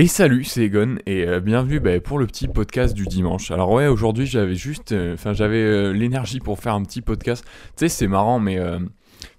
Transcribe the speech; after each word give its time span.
Et 0.00 0.06
salut, 0.06 0.44
c'est 0.44 0.62
Egon 0.62 0.98
et 1.06 1.26
euh, 1.26 1.40
bienvenue 1.40 1.80
bah, 1.80 1.98
pour 1.98 2.20
le 2.20 2.28
petit 2.28 2.46
podcast 2.46 2.94
du 2.94 3.04
dimanche. 3.06 3.50
Alors 3.50 3.72
ouais, 3.72 3.88
aujourd'hui 3.88 4.26
j'avais 4.26 4.54
juste, 4.54 4.92
euh, 4.92 5.14
enfin 5.14 5.32
j'avais 5.32 5.60
euh, 5.60 5.90
l'énergie 5.90 6.38
pour 6.38 6.60
faire 6.60 6.74
un 6.74 6.84
petit 6.84 7.02
podcast. 7.02 7.44
Tu 7.44 7.50
sais, 7.78 7.88
c'est 7.88 8.06
marrant, 8.06 8.38
mais 8.38 8.60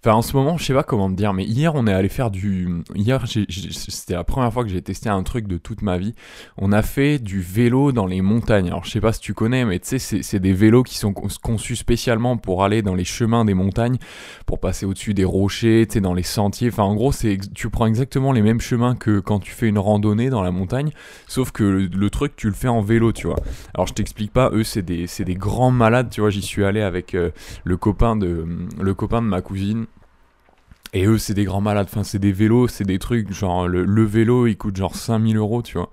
Enfin, 0.02 0.16
en 0.16 0.22
ce 0.22 0.34
moment, 0.34 0.58
je 0.58 0.64
sais 0.64 0.74
pas 0.74 0.84
comment 0.84 1.10
te 1.10 1.16
dire, 1.16 1.34
mais 1.34 1.44
hier, 1.44 1.76
on 1.76 1.86
est 1.86 1.92
allé 1.92 2.08
faire 2.08 2.32
du. 2.32 2.70
Hier, 2.96 3.22
c'était 3.28 4.14
la 4.14 4.24
première 4.24 4.54
fois 4.54 4.64
que 4.64 4.70
j'ai 4.70 4.82
testé 4.82 5.10
un 5.10 5.24
truc 5.24 5.46
de 5.46 5.58
toute 5.58 5.82
ma 5.82 5.98
vie. 5.98 6.16
On 6.58 6.72
a 6.72 6.82
fait 6.82 7.20
du 7.20 7.42
vélo 7.42 7.92
dans 7.92 8.06
les 8.06 8.22
montagnes. 8.22 8.68
Alors, 8.68 8.86
je 8.86 8.92
sais 8.92 9.02
pas 9.02 9.12
si 9.12 9.20
tu 9.20 9.34
connais, 9.34 9.66
mais 9.66 9.78
tu 9.80 10.00
sais, 10.00 10.22
c'est 10.24 10.40
des 10.40 10.54
vélos 10.54 10.84
qui 10.84 10.98
sont 10.98 11.12
conçus 11.12 11.76
spécialement 11.76 12.38
pour 12.38 12.64
aller 12.64 12.82
dans 12.82 12.96
les 12.96 13.04
chemins 13.04 13.44
des 13.44 13.54
montagnes, 13.54 13.98
pour 14.46 14.62
passer 14.62 14.86
au-dessus 14.86 15.14
des 15.14 15.26
rochers, 15.26 15.86
tu 15.86 15.96
sais, 15.96 16.02
dans 16.02 16.14
les 16.14 16.24
sentiers. 16.24 16.70
Enfin, 16.70 16.84
en 16.84 16.96
gros, 16.96 17.12
tu 17.54 17.70
prends 17.70 17.86
exactement 17.86 18.32
les 18.32 18.42
mêmes 18.42 18.62
chemins 18.62 18.96
que 18.96 19.20
quand 19.20 19.40
tu 19.40 19.52
fais 19.52 19.68
une 19.68 19.80
randonnée 19.80 20.30
dans 20.30 20.44
la 20.44 20.52
montagne, 20.52 20.92
sauf 21.28 21.52
que 21.52 21.90
le, 21.92 22.10
truc, 22.10 22.38
tu 22.38 22.48
le 22.48 22.54
fais 22.54 22.70
en 22.70 22.80
vélo, 22.80 23.12
tu 23.12 23.28
vois. 23.28 23.40
Alors, 23.74 23.88
je 23.88 23.94
t'explique 23.94 24.32
pas, 24.32 24.50
eux, 24.54 24.64
c'est 24.64 24.82
des, 24.82 25.08
des 25.20 25.36
grands 25.36 25.72
malades, 25.72 26.10
tu 26.10 26.22
vois. 26.22 26.30
J'y 26.30 26.42
suis 26.42 26.64
allé 26.64 26.80
avec 26.80 27.16
euh, 27.16 27.32
le 27.66 27.76
copain 27.76 28.16
de 28.16 28.46
le 28.80 28.94
copain 28.94 29.22
de 29.22 29.28
ma 29.28 29.42
cousine 29.42 29.88
et 30.92 31.06
eux, 31.06 31.20
c'est 31.20 31.36
des 31.36 31.44
grands 31.44 31.62
malades. 31.62 31.88
Enfin, 31.90 32.04
c'est 32.04 32.18
des 32.18 32.32
vélos, 32.32 32.68
c'est 32.68 32.84
des 32.84 32.98
trucs. 32.98 33.32
Genre, 33.32 33.68
le, 33.68 34.04
vélo, 34.04 34.48
il 34.48 34.58
coûte 34.58 34.76
genre 34.76 34.96
5000 34.96 35.38
euros, 35.38 35.62
tu 35.62 35.78
vois. 35.78 35.92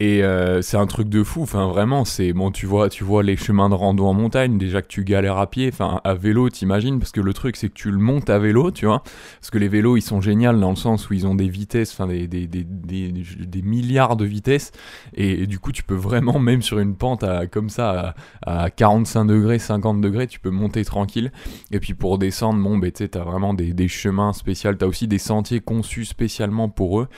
Et 0.00 0.22
euh, 0.22 0.60
c'est 0.60 0.76
un 0.76 0.86
truc 0.86 1.08
de 1.08 1.22
fou. 1.22 1.42
Enfin, 1.42 1.66
vraiment, 1.66 2.04
c'est. 2.04 2.34
Bon, 2.34 2.50
tu 2.50 2.66
vois, 2.66 2.90
tu 2.90 3.04
vois 3.04 3.22
les 3.22 3.36
chemins 3.36 3.70
de 3.70 3.74
rando 3.74 4.04
en 4.04 4.12
montagne. 4.12 4.58
Déjà 4.58 4.82
que 4.82 4.88
tu 4.88 5.04
galères 5.04 5.38
à 5.38 5.48
pied. 5.48 5.70
Enfin, 5.72 6.02
à 6.04 6.12
vélo, 6.14 6.50
t'imagines? 6.50 6.98
Parce 6.98 7.12
que 7.12 7.22
le 7.22 7.32
truc, 7.32 7.56
c'est 7.56 7.70
que 7.70 7.74
tu 7.74 7.90
le 7.90 7.96
montes 7.96 8.28
à 8.28 8.38
vélo, 8.38 8.70
tu 8.70 8.84
vois. 8.84 9.02
Parce 9.40 9.50
que 9.50 9.56
les 9.56 9.68
vélos, 9.68 9.96
ils 9.96 10.02
sont 10.02 10.20
géniaux 10.20 10.52
dans 10.52 10.70
le 10.70 10.76
sens 10.76 11.08
où 11.08 11.14
ils 11.14 11.26
ont 11.26 11.34
des 11.34 11.48
vitesses. 11.48 11.92
Enfin, 11.92 12.06
des, 12.06 12.28
des, 12.28 12.46
des, 12.46 12.64
des, 12.64 13.62
milliards 13.62 14.16
de 14.16 14.26
vitesses. 14.26 14.72
Et, 15.14 15.46
du 15.46 15.58
coup, 15.58 15.72
tu 15.72 15.82
peux 15.82 15.94
vraiment, 15.94 16.38
même 16.38 16.60
sur 16.60 16.80
une 16.80 16.96
pente 16.96 17.24
à, 17.24 17.46
comme 17.46 17.70
ça, 17.70 18.14
à, 18.42 18.64
à 18.64 18.70
45 18.70 19.24
degrés, 19.24 19.58
50 19.58 20.02
degrés, 20.02 20.26
tu 20.26 20.38
peux 20.38 20.50
monter 20.50 20.84
tranquille. 20.84 21.32
Et 21.70 21.80
puis 21.80 21.94
pour 21.94 22.18
descendre, 22.18 22.62
bon, 22.62 22.76
ben, 22.76 22.92
tu 22.92 22.98
sais, 23.04 23.08
t'as 23.08 23.24
vraiment 23.24 23.54
des 23.54 23.88
chemins 23.88 24.17
spécial. 24.32 24.76
T'as 24.76 24.86
aussi 24.86 25.08
des 25.08 25.18
sentiers 25.18 25.60
conçus 25.60 26.04
spécialement 26.04 26.68
pour 26.68 27.00
eux. 27.00 27.08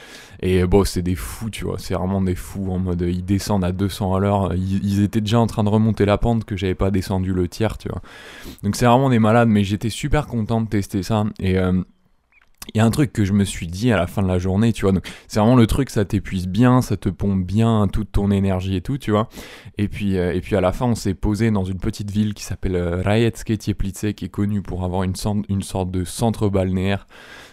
Et 0.40 0.64
bon, 0.64 0.84
c'est 0.84 1.02
des 1.02 1.14
fous, 1.14 1.50
tu 1.50 1.64
vois. 1.64 1.78
C'est 1.78 1.94
vraiment 1.94 2.20
des 2.20 2.34
fous 2.34 2.70
en 2.70 2.78
mode 2.78 3.02
ils 3.02 3.24
descendent 3.24 3.64
à 3.64 3.72
200 3.72 4.14
à 4.14 4.20
l'heure. 4.20 4.54
Ils, 4.54 5.02
étaient 5.02 5.20
déjà 5.20 5.40
en 5.40 5.46
train 5.46 5.64
de 5.64 5.68
remonter 5.68 6.04
la 6.04 6.18
pente 6.18 6.44
que 6.44 6.56
j'avais 6.56 6.74
pas 6.74 6.90
descendu 6.90 7.32
le 7.32 7.48
tiers, 7.48 7.78
tu 7.78 7.88
vois. 7.88 8.02
Donc 8.62 8.76
c'est 8.76 8.86
vraiment 8.86 9.10
des 9.10 9.18
malades, 9.18 9.48
mais 9.48 9.64
j'étais 9.64 9.90
super 9.90 10.26
content 10.26 10.60
de 10.60 10.68
tester 10.68 11.02
ça. 11.02 11.24
Et. 11.38 11.58
Euh, 11.58 11.82
il 12.74 12.78
y 12.78 12.80
a 12.80 12.84
un 12.84 12.90
truc 12.90 13.12
que 13.12 13.24
je 13.24 13.32
me 13.32 13.44
suis 13.44 13.66
dit 13.66 13.90
à 13.90 13.96
la 13.96 14.06
fin 14.06 14.22
de 14.22 14.28
la 14.28 14.38
journée, 14.38 14.72
tu 14.72 14.86
vois. 14.86 15.00
c'est 15.28 15.40
vraiment 15.40 15.56
le 15.56 15.66
truc, 15.66 15.90
ça 15.90 16.04
t'épuise 16.04 16.46
bien, 16.46 16.82
ça 16.82 16.96
te 16.96 17.08
pompe 17.08 17.44
bien 17.44 17.88
toute 17.88 18.12
ton 18.12 18.30
énergie 18.30 18.76
et 18.76 18.80
tout, 18.80 18.98
tu 18.98 19.10
vois. 19.10 19.28
Et 19.78 19.88
puis, 19.88 20.18
euh, 20.18 20.34
et 20.34 20.40
puis 20.40 20.54
à 20.56 20.60
la 20.60 20.72
fin, 20.72 20.86
on 20.86 20.94
s'est 20.94 21.14
posé 21.14 21.50
dans 21.50 21.64
une 21.64 21.78
petite 21.78 22.10
ville 22.10 22.34
qui 22.34 22.44
s'appelle 22.44 22.76
euh, 22.76 23.30
Tieplice, 23.30 24.06
qui 24.16 24.24
est 24.24 24.30
connue 24.30 24.62
pour 24.62 24.84
avoir 24.84 25.02
une 25.02 25.16
sorte 25.16 25.90
de 25.90 26.04
centre 26.04 26.48
balnéaire 26.48 27.06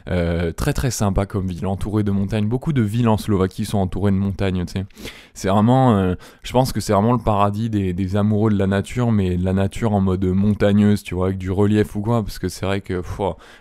euh, 0.09 0.51
très 0.51 0.73
très 0.73 0.91
sympa 0.91 1.25
comme 1.25 1.47
ville, 1.47 1.65
entourée 1.65 2.03
de 2.03 2.11
montagnes. 2.11 2.47
Beaucoup 2.47 2.73
de 2.73 2.81
villes 2.81 3.09
en 3.09 3.17
Slovaquie 3.17 3.65
sont 3.65 3.77
entourées 3.77 4.11
de 4.11 4.17
montagnes, 4.17 4.65
tu 4.65 4.73
sais. 4.73 4.85
C'est 5.33 5.49
vraiment, 5.49 5.97
euh, 5.97 6.15
je 6.43 6.51
pense 6.53 6.71
que 6.71 6.79
c'est 6.79 6.93
vraiment 6.93 7.11
le 7.11 7.19
paradis 7.19 7.69
des, 7.69 8.15
amoureux 8.15 8.51
de 8.51 8.57
la 8.57 8.67
nature, 8.67 9.11
mais 9.11 9.35
de 9.35 9.43
la 9.43 9.53
nature 9.53 9.93
en 9.93 10.01
mode 10.01 10.25
montagneuse, 10.25 11.03
tu 11.03 11.15
vois, 11.15 11.27
avec 11.27 11.37
du 11.37 11.51
relief 11.51 11.95
ou 11.95 12.01
quoi, 12.01 12.23
parce 12.23 12.39
que 12.39 12.47
c'est 12.47 12.65
vrai 12.65 12.81
que 12.81 13.01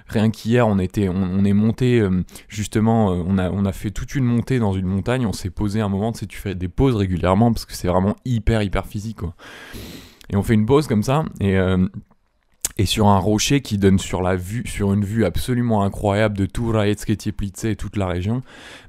rien 0.07 0.31
qu'hier, 0.31 0.67
on 0.69 0.79
était, 0.79 1.09
on, 1.09 1.45
est 1.45 1.53
monté, 1.53 2.01
euh, 2.01 2.25
justement, 2.49 3.09
on 3.09 3.39
a, 3.39 3.51
on 3.51 3.65
a 3.65 3.73
fait 3.73 3.91
toute 3.91 4.15
une 4.15 4.25
montée 4.25 4.59
dans 4.59 4.73
une 4.73 4.87
montagne, 4.87 5.27
on 5.27 5.33
s'est 5.33 5.51
posé 5.51 5.81
un 5.81 5.89
moment, 5.89 6.13
tu 6.13 6.21
sais, 6.21 6.27
tu 6.27 6.39
fais 6.39 6.55
des 6.55 6.69
pauses 6.69 6.95
régulièrement, 6.95 7.53
parce 7.53 7.67
que 7.67 7.75
c'est 7.75 7.89
vraiment 7.89 8.15
hyper 8.25 8.63
hyper 8.63 8.87
physique, 8.87 9.19
quoi. 9.19 9.35
Et 10.31 10.37
on 10.37 10.43
fait 10.43 10.55
une 10.55 10.67
pause 10.67 10.87
comme 10.87 11.03
ça, 11.03 11.25
et 11.41 11.57
et 12.79 12.85
sur 12.85 13.07
un 13.09 13.19
rocher 13.19 13.63
qui 13.63 13.79
donne 13.79 13.99
sur 13.99 14.21
la 14.21 14.37
vue, 14.37 14.65
sur 14.67 14.93
une 14.93 15.05
vue 15.05 15.25
absolument 15.25 15.83
incroyable 15.83 16.37
de 16.37 16.45
tout 16.45 16.71
Rajetske 16.71 17.11
et 17.65 17.77
toute 17.77 17.97
la 17.97 18.07
région, 18.07 18.43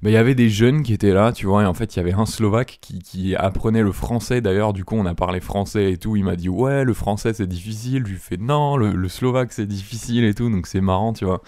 il 0.03 0.12
y 0.12 0.18
avait 0.18 0.36
des 0.36 0.50
jeunes 0.50 0.84
qui 0.84 0.94
étaient 0.94 1.14
là, 1.14 1.31
tu 1.31 1.46
vois, 1.46 1.64
et 1.64 1.66
en 1.66 1.74
fait 1.74 1.96
il 1.96 1.97
y 1.97 2.02
avait 2.02 2.14
un 2.14 2.26
Slovaque 2.26 2.80
qui, 2.81 3.36
apprenait 3.36 3.84
le 3.84 3.92
français, 3.92 4.42
d'ailleurs 4.42 4.74
du 4.74 4.84
coup 4.84 4.96
on 4.96 5.06
a 5.06 5.16
parlé 5.16 5.40
français 5.40 5.92
et 5.92 5.97
tout, 5.97 6.16
il 6.16 6.24
m'a 6.24 6.36
dit 6.36 6.50
ouais 6.50 6.84
le 6.84 6.94
français 6.94 7.34
c'est 7.34 7.47
difficile, 7.47 8.03
je 8.06 8.12
lui 8.12 8.20
fais 8.20 8.38
non 8.38 8.78
le 8.78 9.09
Slovaque 9.09 9.53
c'est 9.53 9.68
difficile 9.68 10.24
et 10.26 10.34
tout, 10.34 10.50
donc 10.50 10.68
c'est 10.68 10.81
marrant, 10.81 11.14
tu 11.14 11.26
vois 11.26 11.42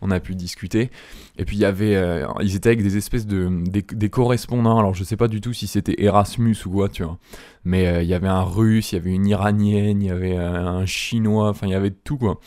on 0.00 0.10
a 0.10 0.20
pu 0.20 0.34
discuter. 0.34 0.90
Et 1.38 1.44
puis 1.44 1.56
il 1.56 1.60
y 1.60 1.64
avait, 1.64 1.96
euh, 1.96 2.26
ils 2.42 2.56
étaient 2.56 2.70
avec 2.70 2.82
des 2.82 2.96
espèces 2.96 3.26
de 3.26 3.50
des, 3.68 4.10
correspondants. 4.10 4.78
Alors 4.78 4.94
je 4.94 5.04
sais 5.04 5.16
pas 5.16 5.28
du 5.28 5.40
tout 5.40 5.52
si 5.52 5.66
c'était 5.66 6.02
Erasmus 6.02 6.56
ou 6.66 6.70
quoi, 6.70 6.88
tu 6.88 7.02
vois. 7.02 7.18
Mais 7.64 7.86
euh, 7.86 8.02
il 8.02 8.08
y 8.08 8.14
avait 8.14 8.28
un 8.28 8.42
Russe, 8.42 8.92
il 8.92 8.96
y 8.96 8.98
avait 8.98 9.12
une 9.12 9.26
Iranienne, 9.26 10.02
il 10.02 10.06
y 10.06 10.10
avait 10.10 10.36
un 10.36 10.86
Chinois, 10.86 11.48
enfin 11.48 11.66
il 11.66 11.72
y 11.72 11.74
avait 11.74 11.90
tout 11.90 12.18
quoi. 12.18 12.40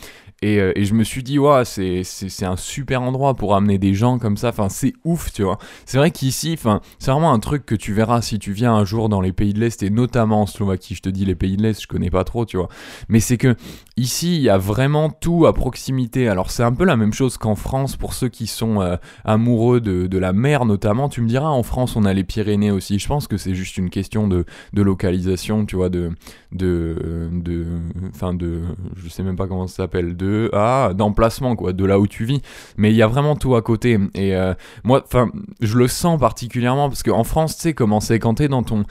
Euh, 0.43 0.71
et, 0.75 0.85
je 0.85 0.93
me 0.93 1.03
suis 1.03 1.23
dit, 1.23 1.37
ouais, 1.37 1.65
c'est, 1.65 2.03
un 2.43 2.55
super 2.55 3.01
endroit 3.01 3.33
pour 3.33 3.55
amener 3.55 3.77
des 3.77 3.93
gens 3.93 4.19
comme 4.19 4.37
ça. 4.37 4.49
Enfin, 4.49 4.69
c'est 4.69 4.93
ouf, 5.03 5.31
tu 5.33 5.43
vois. 5.43 5.57
C'est 5.85 5.97
vrai 5.97 6.11
qu'ici, 6.11 6.53
enfin, 6.53 6.81
c'est 6.97 7.11
vraiment 7.11 7.33
un 7.33 7.39
truc 7.39 7.65
que 7.65 7.75
tu 7.75 7.93
verras 7.93 8.21
si 8.21 8.39
tu 8.39 8.51
viens 8.51 8.73
un 8.73 8.85
jour 8.85 9.09
dans 9.09 9.21
les 9.21 9.33
pays 9.33 9.53
de 9.53 9.59
l'Est 9.59 9.83
et 9.83 9.89
notamment 9.89 10.43
en 10.43 10.45
Slovaquie. 10.45 10.95
Je 10.95 11.01
te 11.01 11.09
dis 11.09 11.25
les 11.25 11.35
pays 11.35 11.57
de 11.57 11.63
l'Est, 11.63 11.81
je 11.81 11.87
connais 11.87 12.09
pas 12.09 12.23
trop, 12.23 12.45
tu 12.45 12.57
vois. 12.57 12.69
Mais 13.09 13.19
c'est 13.19 13.37
que 13.37 13.55
ici, 13.97 14.37
il 14.37 14.41
y 14.41 14.49
a 14.49 14.57
vraiment 14.57 15.09
tout 15.09 15.45
à 15.45 15.53
proximité. 15.53 16.29
Alors, 16.29 16.51
c'est 16.51 16.63
un 16.63 16.71
peu 16.71 16.85
la 16.85 16.95
même 16.95 17.13
chose 17.13 17.37
qu'en 17.37 17.55
France 17.55 17.97
pour 17.97 18.13
ceux 18.13 18.29
qui 18.29 18.47
sont 18.47 18.81
euh, 18.81 18.95
amoureux 19.25 19.81
de, 19.81 20.07
de, 20.07 20.17
la 20.17 20.33
mer, 20.33 20.65
notamment. 20.65 21.09
Tu 21.09 21.21
me 21.21 21.27
diras, 21.27 21.49
en 21.49 21.63
France, 21.63 21.95
on 21.95 22.05
a 22.05 22.13
les 22.13 22.23
Pyrénées 22.23 22.71
aussi. 22.71 22.99
Je 22.99 23.07
pense 23.07 23.27
que 23.27 23.37
c'est 23.37 23.55
juste 23.55 23.77
une 23.77 23.89
question 23.89 24.27
de, 24.27 24.45
de 24.73 24.81
localisation, 24.81 25.65
tu 25.65 25.75
vois, 25.75 25.89
de, 25.89 26.11
de, 26.53 27.29
de, 27.33 27.65
enfin, 28.13 28.33
de, 28.33 28.61
je 28.95 29.09
sais 29.09 29.23
même 29.23 29.35
pas 29.35 29.47
comment 29.47 29.67
ça 29.67 29.77
s'appelle, 29.77 30.15
de 30.15 30.28
à 30.53 30.93
d'emplacement 30.93 31.55
quoi, 31.55 31.73
de 31.73 31.85
là 31.85 31.99
où 31.99 32.07
tu 32.07 32.25
vis. 32.25 32.41
Mais 32.77 32.91
il 32.91 32.95
y 32.95 33.01
a 33.01 33.07
vraiment 33.07 33.35
tout 33.35 33.55
à 33.55 33.61
côté. 33.61 33.99
Et 34.15 34.35
euh, 34.35 34.53
moi, 34.83 35.03
enfin, 35.05 35.29
je 35.61 35.77
le 35.77 35.87
sens 35.87 36.19
particulièrement 36.19 36.89
parce 36.89 37.03
qu'en 37.03 37.23
France, 37.23 37.55
tu 37.55 37.63
sais 37.63 37.73
comment 37.73 37.99
c'est 37.99 38.19
quand 38.19 38.35
t'es 38.35 38.47
dans 38.47 38.63
ton, 38.63 38.83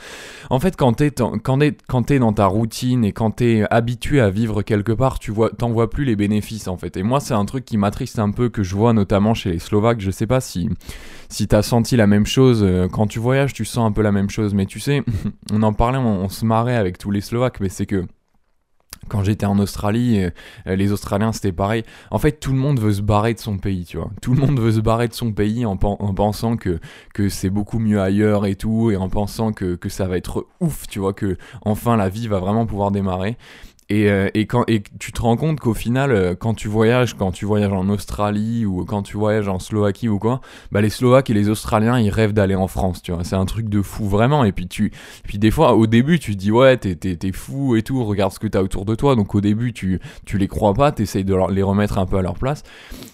en 0.50 0.60
fait, 0.60 0.76
quand 0.76 0.92
t'es 0.94 1.10
quand 1.10 1.60
es, 1.62 1.76
quand 1.88 2.02
t'es 2.04 2.18
dans 2.18 2.32
ta 2.32 2.46
routine 2.46 3.04
et 3.04 3.12
quand 3.12 3.30
t'es 3.32 3.64
habitué 3.70 4.20
à 4.20 4.30
vivre 4.30 4.62
quelque 4.62 4.92
part, 4.92 5.18
tu 5.18 5.30
vois, 5.30 5.50
t'en 5.50 5.70
vois 5.70 5.90
plus 5.90 6.04
les 6.04 6.16
bénéfices 6.16 6.68
en 6.68 6.76
fait. 6.76 6.96
Et 6.96 7.02
moi, 7.02 7.20
c'est 7.20 7.34
un 7.34 7.44
truc 7.44 7.64
qui 7.64 7.76
m'attriste 7.76 8.18
un 8.18 8.30
peu 8.30 8.48
que 8.48 8.62
je 8.62 8.74
vois 8.74 8.92
notamment 8.92 9.34
chez 9.34 9.52
les 9.52 9.58
Slovaques. 9.58 10.00
Je 10.00 10.10
sais 10.10 10.26
pas 10.26 10.40
si 10.40 10.68
si 11.28 11.46
t'as 11.46 11.62
senti 11.62 11.96
la 11.96 12.06
même 12.06 12.26
chose 12.26 12.62
euh, 12.62 12.88
quand 12.88 13.06
tu 13.06 13.18
voyages, 13.18 13.52
tu 13.52 13.64
sens 13.64 13.86
un 13.86 13.92
peu 13.92 14.02
la 14.02 14.12
même 14.12 14.30
chose. 14.30 14.54
Mais 14.54 14.66
tu 14.66 14.80
sais, 14.80 15.02
on 15.52 15.62
en 15.62 15.72
parlait, 15.72 15.98
on 15.98 16.28
se 16.28 16.44
marrait 16.44 16.76
avec 16.76 16.98
tous 16.98 17.10
les 17.10 17.20
Slovaques, 17.20 17.60
mais 17.60 17.68
c'est 17.68 17.86
que 17.86 18.04
quand 19.08 19.24
j'étais 19.24 19.46
en 19.46 19.58
Australie, 19.58 20.24
euh, 20.66 20.76
les 20.76 20.92
Australiens 20.92 21.32
c'était 21.32 21.52
pareil. 21.52 21.84
En 22.10 22.18
fait, 22.18 22.32
tout 22.32 22.52
le 22.52 22.58
monde 22.58 22.78
veut 22.80 22.92
se 22.92 23.02
barrer 23.02 23.34
de 23.34 23.38
son 23.38 23.58
pays, 23.58 23.84
tu 23.84 23.96
vois. 23.96 24.10
Tout 24.22 24.34
le 24.34 24.40
monde 24.40 24.60
veut 24.60 24.72
se 24.72 24.80
barrer 24.80 25.08
de 25.08 25.14
son 25.14 25.32
pays 25.32 25.64
en, 25.64 25.76
pensant 25.76 26.56
que, 26.56 26.78
c'est 27.28 27.50
beaucoup 27.50 27.78
mieux 27.78 28.00
ailleurs 28.00 28.46
et 28.46 28.54
tout, 28.54 28.90
et 28.90 28.96
en 28.96 29.08
pensant 29.08 29.52
que, 29.52 29.74
que 29.74 29.88
ça 29.88 30.06
va 30.06 30.16
être 30.16 30.46
ouf, 30.60 30.86
tu 30.88 30.98
vois, 30.98 31.12
que 31.12 31.36
enfin 31.62 31.96
la 31.96 32.08
vie 32.08 32.28
va 32.28 32.38
vraiment 32.38 32.66
pouvoir 32.66 32.90
démarrer. 32.90 33.36
Et, 33.90 34.10
euh, 34.10 34.28
et, 34.34 34.46
quand, 34.46 34.64
et 34.68 34.82
tu 34.98 35.12
te 35.12 35.22
rends 35.22 35.38
compte 35.38 35.60
qu'au 35.60 35.72
final, 35.72 36.10
euh, 36.10 36.34
quand 36.34 36.52
tu 36.52 36.68
voyages, 36.68 37.14
quand 37.14 37.32
tu 37.32 37.46
voyages 37.46 37.72
en 37.72 37.88
Australie 37.88 38.66
ou 38.66 38.84
quand 38.84 39.02
tu 39.02 39.16
voyages 39.16 39.48
en 39.48 39.58
Slovaquie 39.58 40.08
ou 40.10 40.18
quoi, 40.18 40.42
bah 40.72 40.82
les 40.82 40.90
Slovaques 40.90 41.30
et 41.30 41.34
les 41.34 41.48
Australiens, 41.48 41.98
ils 41.98 42.10
rêvent 42.10 42.34
d'aller 42.34 42.54
en 42.54 42.68
France, 42.68 43.00
tu 43.00 43.12
vois. 43.12 43.24
C'est 43.24 43.36
un 43.36 43.46
truc 43.46 43.70
de 43.70 43.80
fou, 43.80 44.06
vraiment. 44.06 44.44
Et 44.44 44.52
puis, 44.52 44.68
tu, 44.68 44.92
puis 45.24 45.38
des 45.38 45.50
fois, 45.50 45.74
au 45.74 45.86
début, 45.86 46.18
tu 46.18 46.32
te 46.32 46.38
dis, 46.38 46.52
ouais, 46.52 46.76
t'es, 46.76 46.96
t'es, 46.96 47.32
fou 47.32 47.76
et 47.76 47.82
tout, 47.82 48.04
regarde 48.04 48.32
ce 48.32 48.38
que 48.38 48.46
t'as 48.46 48.60
autour 48.60 48.84
de 48.84 48.94
toi. 48.94 49.16
Donc 49.16 49.34
au 49.34 49.40
début, 49.40 49.72
tu, 49.72 50.00
tu 50.26 50.36
les 50.36 50.48
crois 50.48 50.74
pas, 50.74 50.92
t'essayes 50.92 51.24
de 51.24 51.34
les 51.50 51.62
remettre 51.62 51.96
un 51.96 52.04
peu 52.04 52.18
à 52.18 52.22
leur 52.22 52.34
place. 52.34 52.64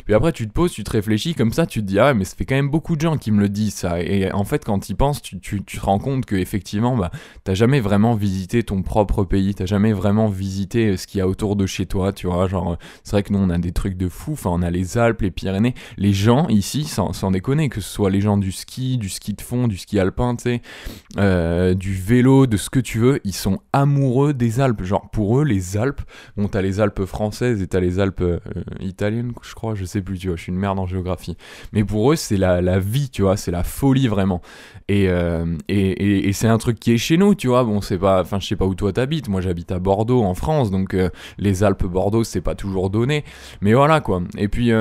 Puis 0.06 0.14
après, 0.14 0.32
tu 0.32 0.48
te 0.48 0.52
poses, 0.52 0.72
tu 0.72 0.82
te 0.82 0.90
réfléchis 0.90 1.34
comme 1.34 1.52
ça, 1.52 1.66
tu 1.66 1.82
te 1.82 1.86
dis, 1.86 2.00
ah 2.00 2.06
ouais, 2.06 2.14
mais 2.14 2.24
ça 2.24 2.34
fait 2.34 2.46
quand 2.46 2.56
même 2.56 2.68
beaucoup 2.68 2.96
de 2.96 3.00
gens 3.00 3.16
qui 3.16 3.30
me 3.30 3.40
le 3.40 3.48
disent, 3.48 3.74
ça. 3.74 4.02
Et 4.02 4.32
en 4.32 4.44
fait, 4.44 4.64
quand 4.64 4.88
ils 4.88 4.96
pensent, 4.96 5.22
tu, 5.22 5.38
tu, 5.38 5.62
tu 5.62 5.78
te 5.78 5.84
rends 5.84 6.00
compte 6.00 6.26
que 6.26 6.34
effectivement, 6.34 6.96
bah, 6.96 7.12
t'as 7.44 7.54
jamais 7.54 7.80
vraiment 7.80 8.14
visité 8.14 8.64
ton 8.64 8.82
propre 8.82 9.22
pays, 9.22 9.54
t'as 9.54 9.66
jamais 9.66 9.92
vraiment 9.92 10.26
visité 10.26 10.63
ce 10.70 11.06
qu'il 11.06 11.18
y 11.18 11.20
a 11.20 11.28
autour 11.28 11.56
de 11.56 11.66
chez 11.66 11.86
toi, 11.86 12.12
tu 12.12 12.26
vois. 12.26 12.46
Genre, 12.46 12.76
c'est 13.02 13.12
vrai 13.12 13.22
que 13.22 13.32
nous, 13.32 13.38
on 13.38 13.50
a 13.50 13.58
des 13.58 13.72
trucs 13.72 13.96
de 13.96 14.08
fou. 14.08 14.32
Enfin, 14.32 14.50
on 14.52 14.62
a 14.62 14.70
les 14.70 14.98
Alpes, 14.98 15.22
les 15.22 15.30
Pyrénées. 15.30 15.74
Les 15.96 16.12
gens 16.12 16.48
ici, 16.48 16.84
sans, 16.84 17.12
sans 17.12 17.30
déconner, 17.30 17.68
que 17.68 17.80
ce 17.80 17.88
soit 17.88 18.10
les 18.10 18.20
gens 18.20 18.36
du 18.36 18.52
ski, 18.52 18.98
du 18.98 19.08
ski 19.08 19.34
de 19.34 19.40
fond, 19.40 19.68
du 19.68 19.76
ski 19.76 19.98
alpin, 19.98 20.36
tu 20.36 20.42
sais, 20.44 20.62
euh, 21.18 21.74
du 21.74 21.94
vélo, 21.94 22.46
de 22.46 22.56
ce 22.56 22.70
que 22.70 22.80
tu 22.80 22.98
veux, 22.98 23.20
ils 23.24 23.34
sont 23.34 23.60
amoureux 23.72 24.34
des 24.34 24.60
Alpes. 24.60 24.82
Genre, 24.84 25.08
pour 25.10 25.40
eux, 25.40 25.44
les 25.44 25.76
Alpes, 25.76 26.02
bon, 26.36 26.48
t'as 26.48 26.62
les 26.62 26.80
Alpes 26.80 27.04
françaises 27.04 27.62
et 27.62 27.66
t'as 27.66 27.80
les 27.80 27.98
Alpes 27.98 28.20
euh, 28.20 28.38
italiennes, 28.80 29.32
je 29.42 29.54
crois, 29.54 29.74
je 29.74 29.84
sais 29.84 30.02
plus, 30.02 30.18
tu 30.18 30.28
vois, 30.28 30.36
je 30.36 30.42
suis 30.42 30.52
une 30.52 30.58
merde 30.58 30.78
en 30.78 30.86
géographie. 30.86 31.36
Mais 31.72 31.84
pour 31.84 32.12
eux, 32.12 32.16
c'est 32.16 32.36
la, 32.36 32.60
la 32.60 32.78
vie, 32.78 33.10
tu 33.10 33.22
vois, 33.22 33.36
c'est 33.36 33.50
la 33.50 33.62
folie 33.64 34.08
vraiment. 34.08 34.40
Et, 34.88 35.08
euh, 35.08 35.56
et, 35.68 35.90
et, 35.90 36.28
et 36.28 36.32
c'est 36.32 36.48
un 36.48 36.58
truc 36.58 36.78
qui 36.78 36.92
est 36.92 36.98
chez 36.98 37.16
nous, 37.16 37.34
tu 37.34 37.48
vois. 37.48 37.64
Bon, 37.64 37.80
c'est 37.80 37.98
pas, 37.98 38.20
enfin, 38.20 38.38
je 38.38 38.46
sais 38.46 38.56
pas 38.56 38.66
où 38.66 38.74
toi 38.74 38.92
t'habites. 38.92 39.28
Moi, 39.28 39.40
j'habite 39.40 39.72
à 39.72 39.78
Bordeaux, 39.78 40.22
en 40.22 40.34
France, 40.34 40.53
donc 40.70 40.96
les 41.38 41.64
Alpes 41.64 41.86
Bordeaux, 41.86 42.24
c'est 42.24 42.40
pas 42.40 42.54
toujours 42.54 42.90
donné. 42.90 43.24
Mais 43.60 43.74
voilà 43.74 44.00
quoi. 44.00 44.22
Et 44.36 44.48
puis. 44.48 44.72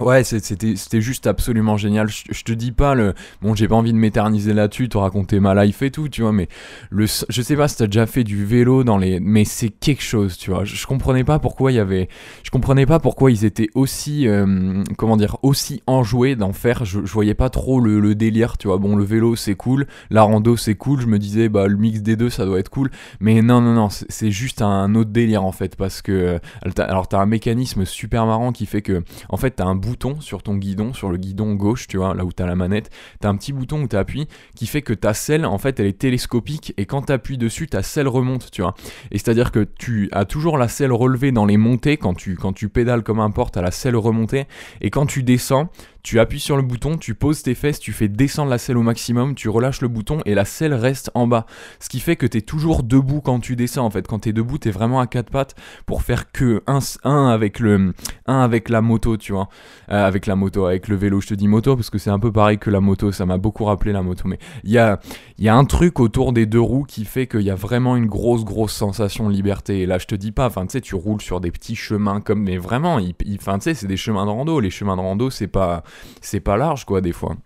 Ouais, 0.00 0.24
c'était 0.24 0.74
c'était 0.74 1.00
juste 1.00 1.28
absolument 1.28 1.76
génial. 1.76 2.08
Je, 2.08 2.42
te 2.42 2.52
dis 2.52 2.72
pas 2.72 2.96
le 2.96 3.14
bon, 3.42 3.54
j'ai 3.54 3.68
pas 3.68 3.76
envie 3.76 3.92
de 3.92 3.96
m'éterniser 3.96 4.52
là-dessus, 4.52 4.88
te 4.88 4.98
raconter 4.98 5.38
ma 5.38 5.54
life 5.64 5.82
et 5.82 5.92
tout, 5.92 6.08
tu 6.08 6.22
vois, 6.22 6.32
mais 6.32 6.48
le 6.90 7.06
je 7.06 7.42
sais 7.42 7.54
pas 7.54 7.68
si 7.68 7.76
t'as 7.76 7.86
déjà 7.86 8.06
fait 8.06 8.24
du 8.24 8.44
vélo 8.44 8.82
dans 8.82 8.98
les 8.98 9.20
mais 9.20 9.44
c'est 9.44 9.68
quelque 9.68 10.02
chose, 10.02 10.36
tu 10.36 10.50
vois. 10.50 10.64
Je, 10.64 10.84
comprenais 10.84 11.22
pas 11.22 11.38
pourquoi 11.38 11.70
il 11.70 11.76
y 11.76 11.78
avait 11.78 12.08
je 12.42 12.50
comprenais 12.50 12.86
pas 12.86 12.98
pourquoi 12.98 13.30
ils 13.30 13.44
étaient 13.44 13.68
aussi 13.74 14.26
euh, 14.26 14.82
comment 14.98 15.16
dire, 15.16 15.36
aussi 15.42 15.80
enjoués 15.86 16.34
d'en 16.34 16.52
faire. 16.52 16.84
Je, 16.84 17.04
je, 17.04 17.12
voyais 17.12 17.34
pas 17.34 17.48
trop 17.48 17.80
le, 17.80 18.00
le, 18.00 18.16
délire, 18.16 18.58
tu 18.58 18.66
vois. 18.66 18.78
Bon, 18.78 18.96
le 18.96 19.04
vélo 19.04 19.36
c'est 19.36 19.54
cool, 19.54 19.86
la 20.10 20.22
rando 20.22 20.56
c'est 20.56 20.74
cool, 20.74 21.02
je 21.02 21.06
me 21.06 21.20
disais 21.20 21.48
bah 21.48 21.68
le 21.68 21.76
mix 21.76 22.02
des 22.02 22.16
deux 22.16 22.30
ça 22.30 22.44
doit 22.46 22.58
être 22.58 22.68
cool, 22.68 22.90
mais 23.20 23.42
non 23.42 23.60
non 23.60 23.74
non, 23.74 23.90
c'est 23.90 24.32
juste 24.32 24.60
un 24.60 24.92
autre 24.96 25.10
délire 25.10 25.44
en 25.44 25.52
fait 25.52 25.76
parce 25.76 26.02
que 26.02 26.12
euh, 26.12 26.38
alors 26.78 27.06
t'as 27.06 27.20
un 27.20 27.26
mécanisme 27.26 27.84
super 27.84 28.26
marrant 28.26 28.50
qui 28.50 28.66
fait 28.66 28.82
que 28.82 29.04
en 29.28 29.36
fait 29.36 29.52
t'as 29.52 29.66
un 29.66 29.83
bouton 29.84 30.20
sur 30.20 30.42
ton 30.42 30.56
guidon, 30.56 30.92
sur 30.92 31.10
le 31.10 31.16
guidon 31.16 31.54
gauche, 31.54 31.86
tu 31.86 31.96
vois, 31.96 32.14
là 32.14 32.24
où 32.24 32.32
tu 32.32 32.44
la 32.44 32.54
manette, 32.54 32.90
tu 33.20 33.26
as 33.26 33.30
un 33.30 33.36
petit 33.36 33.52
bouton 33.52 33.82
où 33.82 33.88
tu 33.88 33.96
appuies 33.96 34.26
qui 34.54 34.66
fait 34.66 34.82
que 34.82 34.92
ta 34.92 35.14
selle, 35.14 35.44
en 35.46 35.58
fait, 35.58 35.78
elle 35.80 35.86
est 35.86 35.98
télescopique 35.98 36.74
et 36.76 36.86
quand 36.86 37.02
tu 37.02 37.12
appuies 37.12 37.38
dessus, 37.38 37.66
ta 37.66 37.82
selle 37.82 38.08
remonte, 38.08 38.50
tu 38.50 38.62
vois. 38.62 38.74
Et 39.10 39.18
c'est-à-dire 39.18 39.52
que 39.52 39.64
tu 39.64 40.08
as 40.12 40.24
toujours 40.24 40.58
la 40.58 40.68
selle 40.68 40.92
relevée 40.92 41.32
dans 41.32 41.46
les 41.46 41.56
montées, 41.56 41.96
quand 41.96 42.14
tu, 42.14 42.36
quand 42.36 42.52
tu 42.52 42.68
pédales 42.68 43.02
comme 43.02 43.20
un 43.20 43.30
porte, 43.30 43.56
à 43.56 43.62
la 43.62 43.70
selle 43.70 43.96
remontée, 43.96 44.46
et 44.80 44.90
quand 44.90 45.06
tu 45.06 45.22
descends, 45.22 45.70
tu 46.04 46.20
appuies 46.20 46.38
sur 46.38 46.56
le 46.56 46.62
bouton, 46.62 46.96
tu 46.96 47.14
poses 47.14 47.42
tes 47.42 47.54
fesses, 47.54 47.80
tu 47.80 47.92
fais 47.92 48.08
descendre 48.08 48.50
la 48.50 48.58
selle 48.58 48.76
au 48.76 48.82
maximum, 48.82 49.34
tu 49.34 49.48
relâches 49.48 49.80
le 49.80 49.88
bouton 49.88 50.20
et 50.26 50.34
la 50.34 50.44
selle 50.44 50.74
reste 50.74 51.10
en 51.14 51.26
bas. 51.26 51.46
Ce 51.80 51.88
qui 51.88 51.98
fait 51.98 52.14
que 52.14 52.26
tu 52.26 52.38
es 52.38 52.42
toujours 52.42 52.82
debout 52.82 53.22
quand 53.22 53.40
tu 53.40 53.56
descends 53.56 53.86
en 53.86 53.90
fait. 53.90 54.06
Quand 54.06 54.20
tu 54.20 54.28
es 54.28 54.32
debout, 54.32 54.58
tu 54.58 54.68
es 54.68 54.70
vraiment 54.70 55.00
à 55.00 55.06
quatre 55.06 55.30
pattes 55.30 55.56
pour 55.86 56.02
faire 56.02 56.30
que 56.30 56.62
un, 56.66 57.26
avec 57.28 57.58
le 57.58 57.94
avec 58.26 58.68
la 58.68 58.82
moto, 58.82 59.16
tu 59.16 59.32
vois. 59.32 59.48
Euh, 59.90 60.06
avec 60.06 60.26
la 60.26 60.36
moto, 60.36 60.66
avec 60.66 60.88
le 60.88 60.96
vélo, 60.96 61.20
je 61.20 61.28
te 61.28 61.34
dis 61.34 61.48
moto 61.48 61.74
parce 61.74 61.90
que 61.90 61.98
c'est 61.98 62.10
un 62.10 62.18
peu 62.18 62.30
pareil 62.30 62.58
que 62.58 62.70
la 62.70 62.80
moto, 62.80 63.10
ça 63.10 63.24
m'a 63.24 63.38
beaucoup 63.38 63.64
rappelé 63.64 63.92
la 63.92 64.02
moto 64.02 64.28
mais 64.28 64.38
il 64.62 64.70
y 64.70 64.78
a 64.78 65.00
y 65.38 65.48
a 65.48 65.56
un 65.56 65.64
truc 65.64 66.00
autour 66.00 66.32
des 66.32 66.46
deux 66.46 66.60
roues 66.60 66.84
qui 66.84 67.04
fait 67.04 67.26
qu'il 67.26 67.42
y 67.42 67.50
a 67.50 67.54
vraiment 67.54 67.96
une 67.96 68.06
grosse 68.06 68.44
grosse 68.44 68.72
sensation 68.72 69.28
de 69.28 69.34
liberté 69.34 69.80
et 69.80 69.86
là 69.86 69.98
je 69.98 70.06
te 70.06 70.14
dis 70.14 70.32
pas 70.32 70.50
tu 70.50 70.60
sais 70.68 70.80
tu 70.80 70.94
roules 70.94 71.22
sur 71.22 71.40
des 71.40 71.50
petits 71.50 71.76
chemins 71.76 72.20
comme 72.20 72.42
mais 72.42 72.58
vraiment 72.58 73.00
tu 73.00 73.16
sais 73.60 73.74
c'est 73.74 73.86
des 73.86 73.96
chemins 73.96 74.26
de 74.26 74.30
rando, 74.30 74.60
les 74.60 74.70
chemins 74.70 74.96
de 74.96 75.00
rando 75.00 75.30
c'est 75.30 75.48
pas 75.48 75.82
c'est 76.20 76.40
pas 76.40 76.56
large 76.56 76.84
quoi 76.84 77.00
des 77.00 77.12
fois. 77.12 77.36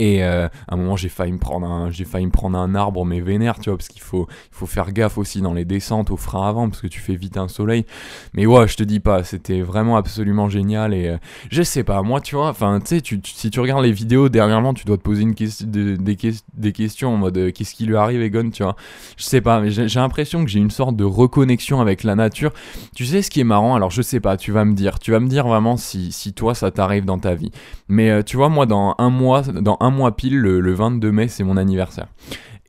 Et 0.00 0.22
euh, 0.22 0.46
à 0.68 0.74
un 0.74 0.76
moment, 0.76 0.96
j'ai 0.96 1.08
failli 1.08 1.32
me 1.32 1.38
prendre 1.38 1.66
un, 1.66 1.90
j'ai 1.90 2.04
failli 2.04 2.24
me 2.26 2.30
prendre 2.30 2.56
un 2.56 2.76
arbre, 2.76 3.04
mais 3.04 3.20
vénère, 3.20 3.58
tu 3.58 3.68
vois, 3.68 3.76
parce 3.76 3.88
qu'il 3.88 4.02
faut, 4.02 4.28
il 4.30 4.54
faut 4.54 4.66
faire 4.66 4.92
gaffe 4.92 5.18
aussi 5.18 5.40
dans 5.40 5.52
les 5.52 5.64
descentes 5.64 6.12
au 6.12 6.16
frein 6.16 6.48
avant, 6.48 6.68
parce 6.68 6.80
que 6.80 6.86
tu 6.86 7.00
fais 7.00 7.16
vite 7.16 7.36
un 7.36 7.48
soleil. 7.48 7.84
Mais 8.32 8.46
ouais, 8.46 8.68
je 8.68 8.76
te 8.76 8.84
dis 8.84 9.00
pas, 9.00 9.24
c'était 9.24 9.60
vraiment 9.60 9.96
absolument 9.96 10.48
génial. 10.48 10.94
Et 10.94 11.08
euh, 11.08 11.16
je 11.50 11.62
sais 11.62 11.82
pas, 11.82 12.02
moi, 12.02 12.20
tu 12.20 12.36
vois, 12.36 12.48
enfin, 12.48 12.78
tu 12.78 13.00
sais, 13.00 13.20
si 13.24 13.50
tu 13.50 13.58
regardes 13.58 13.82
les 13.82 13.90
vidéos 13.90 14.28
dernièrement, 14.28 14.72
tu 14.72 14.84
dois 14.84 14.98
te 14.98 15.02
poser 15.02 15.22
une 15.22 15.34
des, 15.34 15.96
des, 15.96 16.72
questions 16.72 17.14
en 17.14 17.16
mode, 17.16 17.36
euh, 17.36 17.50
qu'est-ce 17.50 17.74
qui 17.74 17.84
lui 17.84 17.96
arrive, 17.96 18.22
Egon, 18.22 18.50
tu 18.50 18.62
vois. 18.62 18.76
Je 19.16 19.24
sais 19.24 19.40
pas, 19.40 19.60
mais 19.60 19.70
j'ai 19.70 19.88
l'impression 19.98 20.44
que 20.44 20.50
j'ai 20.50 20.60
une 20.60 20.70
sorte 20.70 20.94
de 20.94 21.04
reconnexion 21.04 21.80
avec 21.80 22.04
la 22.04 22.14
nature. 22.14 22.52
Tu 22.94 23.04
sais 23.04 23.20
ce 23.20 23.30
qui 23.30 23.40
est 23.40 23.44
marrant, 23.44 23.74
alors 23.74 23.90
je 23.90 24.02
sais 24.02 24.20
pas, 24.20 24.36
tu 24.36 24.52
vas 24.52 24.64
me 24.64 24.74
dire, 24.74 25.00
tu 25.00 25.10
vas 25.10 25.18
me 25.18 25.26
dire 25.26 25.48
vraiment 25.48 25.76
si, 25.76 26.12
si 26.12 26.32
toi 26.34 26.54
ça 26.54 26.70
t'arrive 26.70 27.04
dans 27.04 27.18
ta 27.18 27.34
vie. 27.34 27.50
Mais 27.88 28.22
tu 28.22 28.36
vois, 28.36 28.48
moi, 28.48 28.66
dans 28.66 28.94
un 28.98 29.10
mois, 29.10 29.42
dans 29.42 29.76
un 29.80 29.87
mois 29.90 30.16
pile, 30.16 30.38
le, 30.38 30.72
22 30.72 31.12
mai, 31.12 31.28
c'est 31.28 31.44
mon 31.44 31.56
anniversaire. 31.56 32.08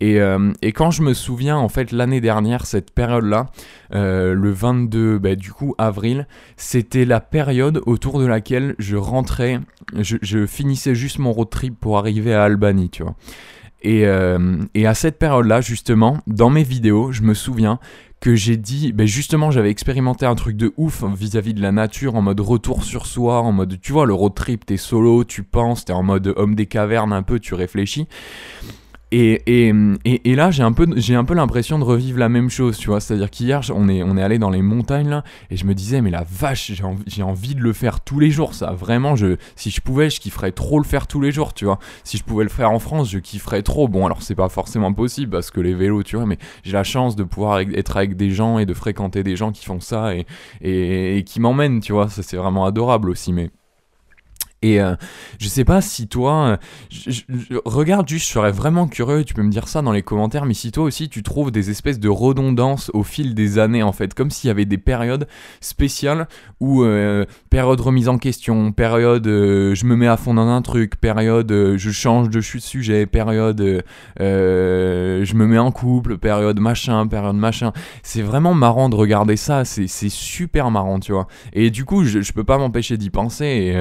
Euh, 0.02 0.54
et, 0.62 0.72
quand 0.72 0.92
je 0.92 1.02
me 1.02 1.14
souviens, 1.14 1.58
en 1.58 1.70
fait, 1.70 1.92
l'année 1.92 2.22
dernière, 2.22 2.66
cette 2.66 2.92
période-là, 2.92 3.48
euh, 3.94 4.34
le 4.34 4.52
22, 4.52 5.20
bah, 5.20 5.36
du 5.36 5.52
coup, 5.52 5.76
avril, 5.78 6.28
c'était 6.56 7.06
la 7.06 7.20
période 7.20 7.82
autour 7.86 8.20
de 8.20 8.26
laquelle 8.26 8.76
je 8.80 8.96
rentrais, 8.96 9.60
je, 9.98 10.46
finissais 10.46 10.96
juste 10.96 11.20
mon 11.20 11.34
road 11.34 11.50
trip 11.50 11.78
pour 11.80 11.98
arriver 11.98 12.34
à 12.34 12.44
Albanie, 12.44 12.90
tu 12.90 13.04
vois. 13.04 13.16
Et, 13.82 14.06
euh, 14.06 14.58
et 14.74 14.88
à 14.88 14.94
cette 14.94 15.18
période-là, 15.20 15.62
justement, 15.62 16.18
dans 16.28 16.50
mes 16.50 16.64
vidéos, 16.64 17.12
je 17.12 17.22
me 17.22 17.34
souviens 17.34 17.80
que 18.20 18.36
j'ai 18.36 18.58
dit, 18.58 18.92
ben 18.92 19.08
justement, 19.08 19.50
j'avais 19.50 19.70
expérimenté 19.70 20.26
un 20.26 20.36
truc 20.36 20.58
de 20.58 20.74
ouf 20.78 21.04
vis-à-vis 21.04 21.54
de 21.54 21.62
la 21.62 21.72
nature, 21.72 22.16
en 22.16 22.22
mode 22.22 22.40
retour 22.42 22.84
sur 22.84 23.06
soi, 23.06 23.42
en 23.42 23.52
mode, 23.52 23.80
tu 23.82 23.94
vois, 23.94 24.06
le 24.06 24.14
road 24.14 24.34
trip, 24.36 24.66
t'es 24.66 24.78
solo, 24.78 25.24
tu 25.24 25.44
penses, 25.44 25.86
t'es 25.86 25.94
en 25.94 26.04
mode 26.04 26.34
homme 26.36 26.56
des 26.56 26.66
cavernes 26.66 27.14
un 27.14 27.24
peu, 27.24 27.40
tu 27.40 27.54
réfléchis. 27.54 28.08
Et, 29.12 29.42
et, 29.48 29.74
et, 30.06 30.36
là, 30.36 30.52
j'ai 30.52 30.62
un 30.62 30.72
peu, 30.72 30.86
j'ai 30.96 31.16
un 31.16 31.24
peu 31.24 31.34
l'impression 31.34 31.80
de 31.80 31.84
revivre 31.84 32.20
la 32.20 32.30
même 32.30 32.50
chose, 32.50 32.78
tu 32.78 32.88
vois. 32.90 33.00
C'est-à-dire 33.00 33.32
qu'hier, 33.32 33.62
on 33.74 33.90
est, 33.90 34.04
on 34.04 34.16
est 34.18 34.22
allé 34.22 34.38
dans 34.38 34.52
les 34.52 34.62
montagnes 34.62 35.10
là, 35.10 35.24
et 35.50 35.58
je 35.58 35.66
me 35.66 35.74
disais, 35.74 36.02
mais 36.02 36.12
la 36.12 36.24
vache, 36.30 36.72
j'ai 37.08 37.24
envie, 37.24 37.56
de 37.56 37.62
le 37.62 37.74
faire 37.74 38.02
tous 38.02 38.20
les 38.20 38.30
jours, 38.30 38.54
ça. 38.54 38.72
Vraiment, 38.72 39.16
je, 39.16 39.38
si 39.56 39.72
je 39.72 39.82
pouvais, 39.82 40.12
je 40.12 40.20
kifferais 40.20 40.52
trop 40.52 40.78
le 40.78 40.86
faire 40.86 41.08
tous 41.08 41.22
les 41.22 41.32
jours, 41.32 41.56
tu 41.56 41.66
vois. 41.66 41.80
Si 42.04 42.18
je 42.18 42.24
pouvais 42.24 42.44
le 42.44 42.52
faire 42.52 42.72
en 42.72 42.80
France, 42.80 43.10
je 43.10 43.18
kifferais 43.18 43.64
trop. 43.64 43.88
Bon, 43.88 44.06
alors 44.06 44.22
c'est 44.22 44.36
pas 44.36 44.50
forcément 44.50 44.94
possible 44.94 45.32
parce 45.32 45.50
que 45.50 45.60
les 45.60 45.74
vélos, 45.74 46.04
tu 46.04 46.16
vois, 46.16 46.28
mais 46.28 46.38
j'ai 46.64 46.74
la 46.74 46.84
chance 46.84 47.16
de 47.16 47.24
pouvoir 47.24 47.60
être 47.62 47.98
avec 47.98 48.16
des 48.16 48.30
gens 48.30 48.60
et 48.60 48.68
de 48.68 48.74
fréquenter 48.76 49.24
des 49.24 49.36
gens 49.36 49.52
qui 49.52 49.66
font 49.66 49.80
ça 49.80 50.16
et, 50.16 50.28
et, 50.62 51.18
et 51.18 51.24
qui 51.24 51.40
m'emmènent, 51.40 51.80
tu 51.80 51.94
vois. 51.94 52.10
Ça, 52.10 52.22
c'est 52.22 52.38
vraiment 52.38 52.66
adorable 52.66 53.10
aussi, 53.10 53.34
mais. 53.34 53.50
Et 54.62 54.82
euh, 54.82 54.96
je 55.40 55.48
sais 55.48 55.64
pas 55.64 55.80
si 55.80 56.08
toi, 56.08 56.58
euh, 57.30 57.60
regarde 57.64 58.10
juste, 58.10 58.28
je 58.28 58.34
serais 58.34 58.52
vraiment 58.52 58.88
curieux, 58.88 59.24
tu 59.24 59.34
peux 59.34 59.42
me 59.42 59.52
dire 59.52 59.70
ça 59.70 59.82
dans 59.82 59.94
les 59.94 60.02
commentaires, 60.02 60.46
mais 60.46 60.54
si 60.54 60.74
toi 60.74 60.84
aussi 60.84 61.08
tu 61.08 61.24
trouves 61.24 61.50
des 61.50 61.70
espèces 61.70 62.00
de 62.00 62.10
redondances 62.10 62.92
au 62.94 63.04
fil 63.04 63.36
des 63.36 63.58
années 63.58 63.84
en 63.84 63.94
fait, 63.94 64.14
comme 64.14 64.30
s'il 64.30 64.50
y 64.50 64.52
avait 64.52 64.66
des 64.66 64.78
périodes 64.78 65.30
spéciales 65.62 66.28
où 66.60 66.84
euh, 66.84 67.26
période 67.50 67.80
remise 67.80 68.10
en 68.10 68.18
question, 68.18 68.74
période 68.74 69.26
je 69.26 69.86
me 69.86 69.96
mets 69.96 70.08
à 70.08 70.18
fond 70.18 70.34
dans 70.34 70.48
un 70.48 70.62
truc, 70.62 71.00
période 71.00 71.50
je 71.50 71.92
change 71.92 72.30
de 72.30 72.42
sujet, 72.42 73.06
période 73.06 73.84
je 74.20 75.34
me 75.36 75.46
mets 75.46 75.58
en 75.58 75.72
couple, 75.72 76.18
période 76.18 76.60
machin, 76.60 77.08
période 77.08 77.36
machin. 77.36 77.72
C'est 78.04 78.22
vraiment 78.22 78.54
marrant 78.54 78.90
de 78.90 78.96
regarder 78.96 79.38
ça, 79.38 79.64
c'est 79.64 79.88
super 80.10 80.70
marrant, 80.70 81.00
tu 81.00 81.14
vois. 81.14 81.28
Et 81.54 81.70
du 81.70 81.86
coup, 81.86 82.04
je, 82.04 82.32
peux 82.34 82.44
pas 82.44 82.58
m'empêcher 82.58 82.98
d'y 82.98 83.10
penser. 83.10 83.74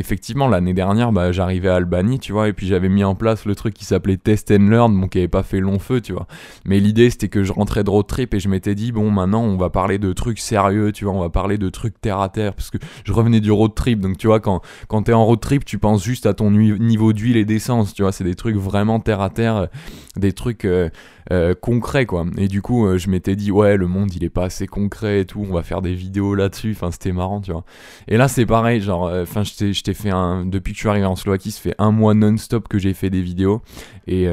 Effectivement, 0.00 0.48
l'année 0.48 0.74
dernière, 0.74 1.12
bah, 1.12 1.30
j'arrivais 1.30 1.68
à 1.68 1.76
Albanie, 1.76 2.18
tu 2.18 2.32
vois, 2.32 2.48
et 2.48 2.52
puis 2.52 2.66
j'avais 2.66 2.88
mis 2.88 3.04
en 3.04 3.14
place 3.14 3.44
le 3.44 3.54
truc 3.54 3.74
qui 3.74 3.84
s'appelait 3.84 4.16
Test 4.16 4.50
and 4.50 4.68
Learn, 4.68 5.08
qui 5.08 5.18
avait 5.18 5.28
pas 5.28 5.42
fait 5.42 5.60
long 5.60 5.78
feu, 5.78 6.00
tu 6.00 6.12
vois. 6.12 6.26
Mais 6.64 6.80
l'idée, 6.80 7.10
c'était 7.10 7.28
que 7.28 7.44
je 7.44 7.52
rentrais 7.52 7.84
de 7.84 7.90
road 7.90 8.06
trip 8.06 8.34
et 8.34 8.40
je 8.40 8.48
m'étais 8.48 8.74
dit, 8.74 8.90
bon, 8.90 9.10
maintenant, 9.10 9.42
on 9.42 9.56
va 9.56 9.70
parler 9.70 9.98
de 9.98 10.12
trucs 10.12 10.40
sérieux, 10.40 10.90
tu 10.92 11.04
vois, 11.04 11.14
on 11.14 11.20
va 11.20 11.30
parler 11.30 11.58
de 11.58 11.68
trucs 11.68 12.00
terre 12.00 12.20
à 12.20 12.28
terre, 12.28 12.54
parce 12.54 12.70
que 12.70 12.78
je 13.04 13.12
revenais 13.12 13.40
du 13.40 13.52
road 13.52 13.74
trip, 13.74 14.00
donc 14.00 14.18
tu 14.18 14.26
vois, 14.26 14.40
quand, 14.40 14.60
quand 14.88 15.04
t'es 15.04 15.12
en 15.12 15.24
road 15.24 15.40
trip, 15.40 15.64
tu 15.64 15.78
penses 15.78 16.02
juste 16.02 16.26
à 16.26 16.34
ton 16.34 16.50
niveau 16.50 17.12
d'huile 17.12 17.36
et 17.36 17.44
d'essence, 17.44 17.94
tu 17.94 18.02
vois, 18.02 18.12
c'est 18.12 18.24
des 18.24 18.34
trucs 18.34 18.56
vraiment 18.56 18.98
terre 18.98 19.20
à 19.20 19.30
terre, 19.30 19.68
des 20.16 20.32
trucs 20.32 20.64
euh, 20.64 20.88
euh, 21.32 21.54
concrets, 21.54 22.06
quoi. 22.06 22.26
Et 22.36 22.48
du 22.48 22.62
coup, 22.62 22.86
euh, 22.86 22.98
je 22.98 23.10
m'étais 23.10 23.36
dit, 23.36 23.50
ouais, 23.50 23.76
le 23.76 23.86
monde, 23.86 24.14
il 24.14 24.24
est 24.24 24.30
pas 24.30 24.44
assez 24.44 24.66
concret 24.66 25.20
et 25.20 25.24
tout, 25.24 25.44
on 25.48 25.52
va 25.52 25.62
faire 25.62 25.82
des 25.82 25.94
vidéos 25.94 26.34
là-dessus, 26.34 26.72
enfin, 26.72 26.90
c'était 26.90 27.12
marrant, 27.12 27.40
tu 27.40 27.52
vois. 27.52 27.64
Et 28.08 28.16
là, 28.16 28.28
c'est 28.28 28.46
pareil, 28.46 28.80
genre, 28.80 29.10
enfin, 29.22 29.42
je 29.44 29.82
t'ai 29.82 29.94
fait 29.94 30.10
un. 30.10 30.44
Depuis 30.46 30.72
que 30.72 30.76
je 30.76 30.82
suis 30.82 30.88
arrivé 30.88 31.06
en 31.06 31.16
Slovaquie, 31.16 31.50
ça 31.50 31.60
fait 31.60 31.74
un 31.78 31.90
mois 31.90 32.14
non-stop 32.14 32.68
que 32.68 32.78
j'ai 32.78 32.94
fait 32.94 33.10
des 33.10 33.22
vidéos. 33.22 33.62
Et. 34.06 34.28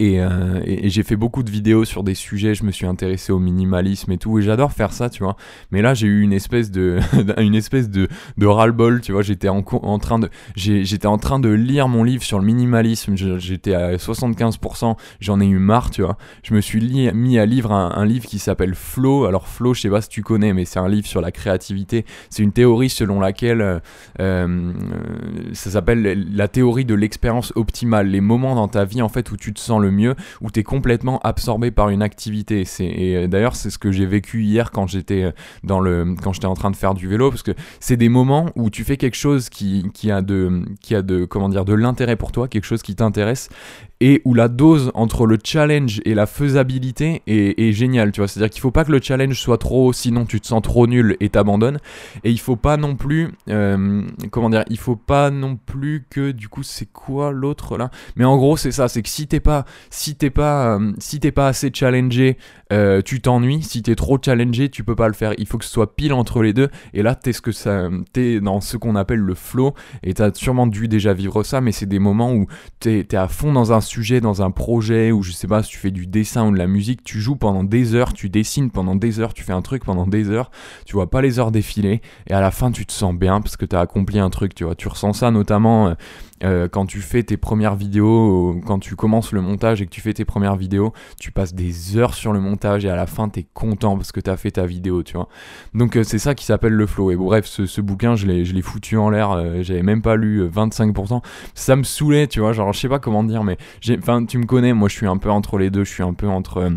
Euh, 0.00 0.60
et, 0.64 0.88
j'ai 0.88 1.02
fait 1.02 1.16
beaucoup 1.16 1.42
de 1.42 1.50
vidéos 1.50 1.84
sur 1.84 2.02
des 2.02 2.14
sujets, 2.14 2.54
je 2.54 2.64
me 2.64 2.70
suis 2.70 2.86
intéressé 2.86 3.32
au 3.32 3.38
minimalisme 3.38 4.10
et 4.12 4.18
tout, 4.18 4.38
et 4.38 4.42
j'adore 4.42 4.72
faire 4.72 4.92
ça, 4.92 5.10
tu 5.10 5.22
vois. 5.22 5.36
Mais 5.70 5.82
là, 5.82 5.94
j'ai 5.94 6.06
eu 6.06 6.22
une 6.22 6.32
espèce 6.32 6.70
de, 6.70 6.98
une 7.38 7.54
espèce 7.54 7.90
de, 7.90 8.08
de 8.36 8.46
ras-le-bol, 8.46 9.00
tu 9.00 9.12
vois. 9.12 9.22
J'étais 9.22 9.48
en, 9.48 9.64
en, 9.64 9.98
train 9.98 10.18
de, 10.18 10.28
j'étais 10.56 11.06
en 11.06 11.18
train 11.18 11.38
de 11.38 11.48
lire 11.48 11.88
mon 11.88 12.04
livre 12.04 12.22
sur 12.22 12.38
le 12.38 12.44
minimalisme. 12.44 13.16
J'étais 13.16 13.74
à 13.74 13.96
75%, 13.96 14.96
j'en 15.20 15.40
ai 15.40 15.46
eu 15.46 15.58
marre, 15.58 15.90
tu 15.90 16.02
vois. 16.02 16.16
Je 16.42 16.54
me 16.54 16.60
suis 16.60 16.80
mis 17.14 17.38
à 17.38 17.46
lire 17.46 17.72
un, 17.72 18.04
livre 18.04 18.26
qui 18.26 18.38
s'appelle 18.38 18.74
Flow. 18.74 19.26
Alors 19.26 19.46
Flow, 19.46 19.74
je 19.74 19.82
sais 19.82 19.90
pas 19.90 20.00
si 20.00 20.08
tu 20.08 20.22
connais, 20.22 20.52
mais 20.52 20.64
c'est 20.64 20.78
un 20.78 20.88
livre 20.88 21.06
sur 21.06 21.20
la 21.20 21.30
créativité. 21.30 22.04
C'est 22.30 22.42
une 22.42 22.52
théorie 22.52 22.88
selon 22.88 23.20
laquelle 23.20 23.60
euh, 23.60 23.78
euh, 24.20 24.72
ça 25.52 25.70
s'appelle 25.70 26.26
la 26.34 26.48
théorie 26.48 26.84
de 26.84 26.94
l'expérience 26.94 27.52
optimale. 27.54 28.08
Les 28.08 28.20
moments 28.20 28.54
dans 28.54 28.68
ta 28.68 28.84
vie, 28.84 29.02
en 29.02 29.08
fait, 29.08 29.30
où 29.30 29.36
tu 29.36 29.52
te 29.52 29.60
sens 29.60 29.81
le 29.82 29.90
mieux, 29.90 30.14
où 30.40 30.50
tu 30.50 30.60
es 30.60 30.62
complètement 30.62 31.20
absorbé 31.20 31.70
par 31.70 31.90
une 31.90 32.02
activité. 32.02 32.64
Et 32.80 33.16
euh, 33.16 33.26
d'ailleurs, 33.26 33.56
c'est 33.56 33.70
ce 33.70 33.78
que 33.78 33.92
j'ai 33.92 34.06
vécu 34.06 34.42
hier 34.42 34.70
quand 34.70 34.86
j'étais 34.86 35.24
euh, 35.24 35.32
dans 35.64 35.80
le, 35.80 36.14
quand 36.22 36.32
j'étais 36.32 36.46
en 36.46 36.54
train 36.54 36.70
de 36.70 36.76
faire 36.76 36.94
du 36.94 37.08
vélo, 37.08 37.30
parce 37.30 37.42
que 37.42 37.52
c'est 37.80 37.96
des 37.96 38.08
moments 38.08 38.50
où 38.56 38.70
tu 38.70 38.84
fais 38.84 38.96
quelque 38.96 39.16
chose 39.16 39.48
qui, 39.48 39.84
qui 39.92 40.10
a 40.10 40.22
de, 40.22 40.62
qui 40.80 40.94
a 40.94 41.02
de, 41.02 41.24
comment 41.24 41.48
dire, 41.48 41.64
de 41.64 41.74
l'intérêt 41.74 42.16
pour 42.16 42.32
toi, 42.32 42.48
quelque 42.48 42.64
chose 42.64 42.82
qui 42.82 42.94
t'intéresse, 42.94 43.50
et 44.02 44.20
où 44.24 44.34
la 44.34 44.48
dose 44.48 44.90
entre 44.94 45.26
le 45.26 45.38
challenge 45.42 46.02
et 46.04 46.14
la 46.14 46.26
faisabilité 46.26 47.22
est, 47.28 47.72
géniale, 47.72 48.10
tu 48.10 48.20
vois. 48.20 48.26
C'est-à-dire 48.26 48.50
qu'il 48.50 48.60
faut 48.60 48.72
pas 48.72 48.84
que 48.84 48.90
le 48.90 49.00
challenge 49.00 49.40
soit 49.40 49.58
trop 49.58 49.86
haut, 49.86 49.92
sinon 49.92 50.24
tu 50.24 50.40
te 50.40 50.48
sens 50.48 50.60
trop 50.60 50.88
nul 50.88 51.16
et 51.20 51.28
t'abandonnes. 51.28 51.78
Et 52.24 52.32
il 52.32 52.40
faut 52.40 52.56
pas 52.56 52.76
non 52.76 52.96
plus, 52.96 53.28
euh, 53.48 54.02
comment 54.32 54.50
dire, 54.50 54.64
il 54.68 54.78
faut 54.78 54.96
pas 54.96 55.30
non 55.30 55.54
plus 55.54 56.04
que, 56.10 56.32
du 56.32 56.48
coup, 56.48 56.64
c'est 56.64 56.92
quoi 56.92 57.30
l'autre 57.30 57.78
là? 57.78 57.92
Mais 58.16 58.24
en 58.24 58.36
gros, 58.36 58.56
c'est 58.56 58.72
ça, 58.72 58.88
c'est 58.88 59.02
que 59.02 59.08
si 59.08 59.28
t'es 59.28 59.38
pas, 59.38 59.66
si 59.88 60.16
t'es 60.16 60.30
pas, 60.30 60.80
euh, 60.80 60.92
si 60.98 61.20
t'es 61.20 61.30
pas 61.30 61.46
assez 61.46 61.70
challengé, 61.72 62.38
euh, 62.72 63.02
tu 63.02 63.20
t'ennuies. 63.20 63.62
Si 63.62 63.82
t'es 63.82 63.94
trop 63.94 64.18
challengé, 64.20 64.68
tu 64.68 64.82
peux 64.82 64.96
pas 64.96 65.06
le 65.06 65.14
faire. 65.14 65.32
Il 65.38 65.46
faut 65.46 65.58
que 65.58 65.64
ce 65.64 65.70
soit 65.70 65.94
pile 65.94 66.12
entre 66.12 66.42
les 66.42 66.52
deux. 66.52 66.70
Et 66.92 67.02
là, 67.02 67.14
t'es 67.14 67.32
ce 67.32 67.40
que 67.40 67.52
ça, 67.52 67.88
t'es 68.12 68.40
dans 68.40 68.60
ce 68.60 68.76
qu'on 68.76 68.96
appelle 68.96 69.20
le 69.20 69.34
flow. 69.34 69.74
Et 70.02 70.14
t'as 70.14 70.32
sûrement 70.34 70.66
dû 70.66 70.88
déjà 70.88 71.12
vivre 71.12 71.44
ça, 71.44 71.60
mais 71.60 71.70
c'est 71.70 71.86
des 71.86 72.00
moments 72.00 72.32
où 72.32 72.46
t'es 72.80 73.06
es 73.08 73.14
à 73.14 73.28
fond 73.28 73.52
dans 73.52 73.72
un 73.72 73.80
dans 74.20 74.42
un 74.42 74.50
projet, 74.50 75.12
ou 75.12 75.22
je 75.22 75.32
sais 75.32 75.46
pas, 75.46 75.62
si 75.62 75.70
tu 75.70 75.78
fais 75.78 75.90
du 75.90 76.06
dessin 76.06 76.46
ou 76.48 76.52
de 76.52 76.58
la 76.58 76.66
musique, 76.66 77.04
tu 77.04 77.20
joues 77.20 77.36
pendant 77.36 77.64
des 77.64 77.94
heures, 77.94 78.12
tu 78.12 78.28
dessines 78.28 78.70
pendant 78.70 78.96
des 78.96 79.20
heures, 79.20 79.34
tu 79.34 79.42
fais 79.42 79.52
un 79.52 79.62
truc 79.62 79.84
pendant 79.84 80.06
des 80.06 80.30
heures, 80.30 80.50
tu 80.86 80.94
vois 80.94 81.10
pas 81.10 81.20
les 81.20 81.38
heures 81.38 81.50
défiler, 81.50 82.00
et 82.26 82.32
à 82.32 82.40
la 82.40 82.50
fin 82.50 82.70
tu 82.70 82.86
te 82.86 82.92
sens 82.92 83.14
bien 83.14 83.40
parce 83.40 83.56
que 83.56 83.66
tu 83.66 83.76
as 83.76 83.80
accompli 83.80 84.18
un 84.18 84.30
truc, 84.30 84.54
tu 84.54 84.64
vois. 84.64 84.74
Tu 84.74 84.88
ressens 84.88 85.12
ça 85.14 85.30
notamment 85.30 85.94
euh, 86.44 86.68
quand 86.68 86.86
tu 86.86 87.00
fais 87.00 87.22
tes 87.22 87.36
premières 87.36 87.74
vidéos, 87.74 88.60
quand 88.66 88.78
tu 88.78 88.96
commences 88.96 89.32
le 89.32 89.40
montage 89.40 89.80
et 89.82 89.86
que 89.86 89.90
tu 89.90 90.00
fais 90.00 90.12
tes 90.12 90.24
premières 90.24 90.56
vidéos, 90.56 90.92
tu 91.18 91.30
passes 91.30 91.54
des 91.54 91.96
heures 91.96 92.14
sur 92.14 92.32
le 92.32 92.40
montage 92.40 92.84
et 92.84 92.90
à 92.90 92.96
la 92.96 93.06
fin 93.06 93.28
tu 93.28 93.40
es 93.40 93.46
content 93.54 93.96
parce 93.96 94.12
que 94.12 94.20
tu 94.20 94.30
as 94.30 94.36
fait 94.36 94.52
ta 94.52 94.66
vidéo, 94.66 95.02
tu 95.02 95.14
vois. 95.14 95.28
Donc 95.74 95.96
euh, 95.96 96.02
c'est 96.02 96.18
ça 96.18 96.34
qui 96.34 96.44
s'appelle 96.44 96.72
le 96.72 96.86
flow. 96.86 97.10
Et 97.10 97.16
bref, 97.16 97.46
ce, 97.46 97.80
bouquin, 97.80 98.16
je 98.16 98.26
l'ai 98.26 98.62
foutu 98.62 98.96
en 98.96 99.10
l'air, 99.10 99.30
euh, 99.32 99.62
j'avais 99.62 99.82
même 99.82 100.02
pas 100.02 100.16
lu 100.16 100.46
25%. 100.46 101.22
Ça 101.54 101.76
me 101.76 101.82
saoulait, 101.82 102.26
tu 102.26 102.40
vois, 102.40 102.52
genre 102.52 102.72
je 102.72 102.80
sais 102.80 102.88
pas 102.88 102.98
comment 102.98 103.24
dire, 103.24 103.44
mais 103.44 103.56
enfin 103.98 104.24
tu 104.24 104.38
me 104.38 104.46
connais, 104.46 104.72
moi 104.72 104.88
je 104.88 104.94
suis 104.94 105.06
un 105.06 105.16
peu 105.16 105.30
entre 105.30 105.58
les 105.58 105.70
deux, 105.70 105.84
je 105.84 105.92
suis 105.92 106.02
un 106.02 106.14
peu 106.14 106.28
entre 106.28 106.72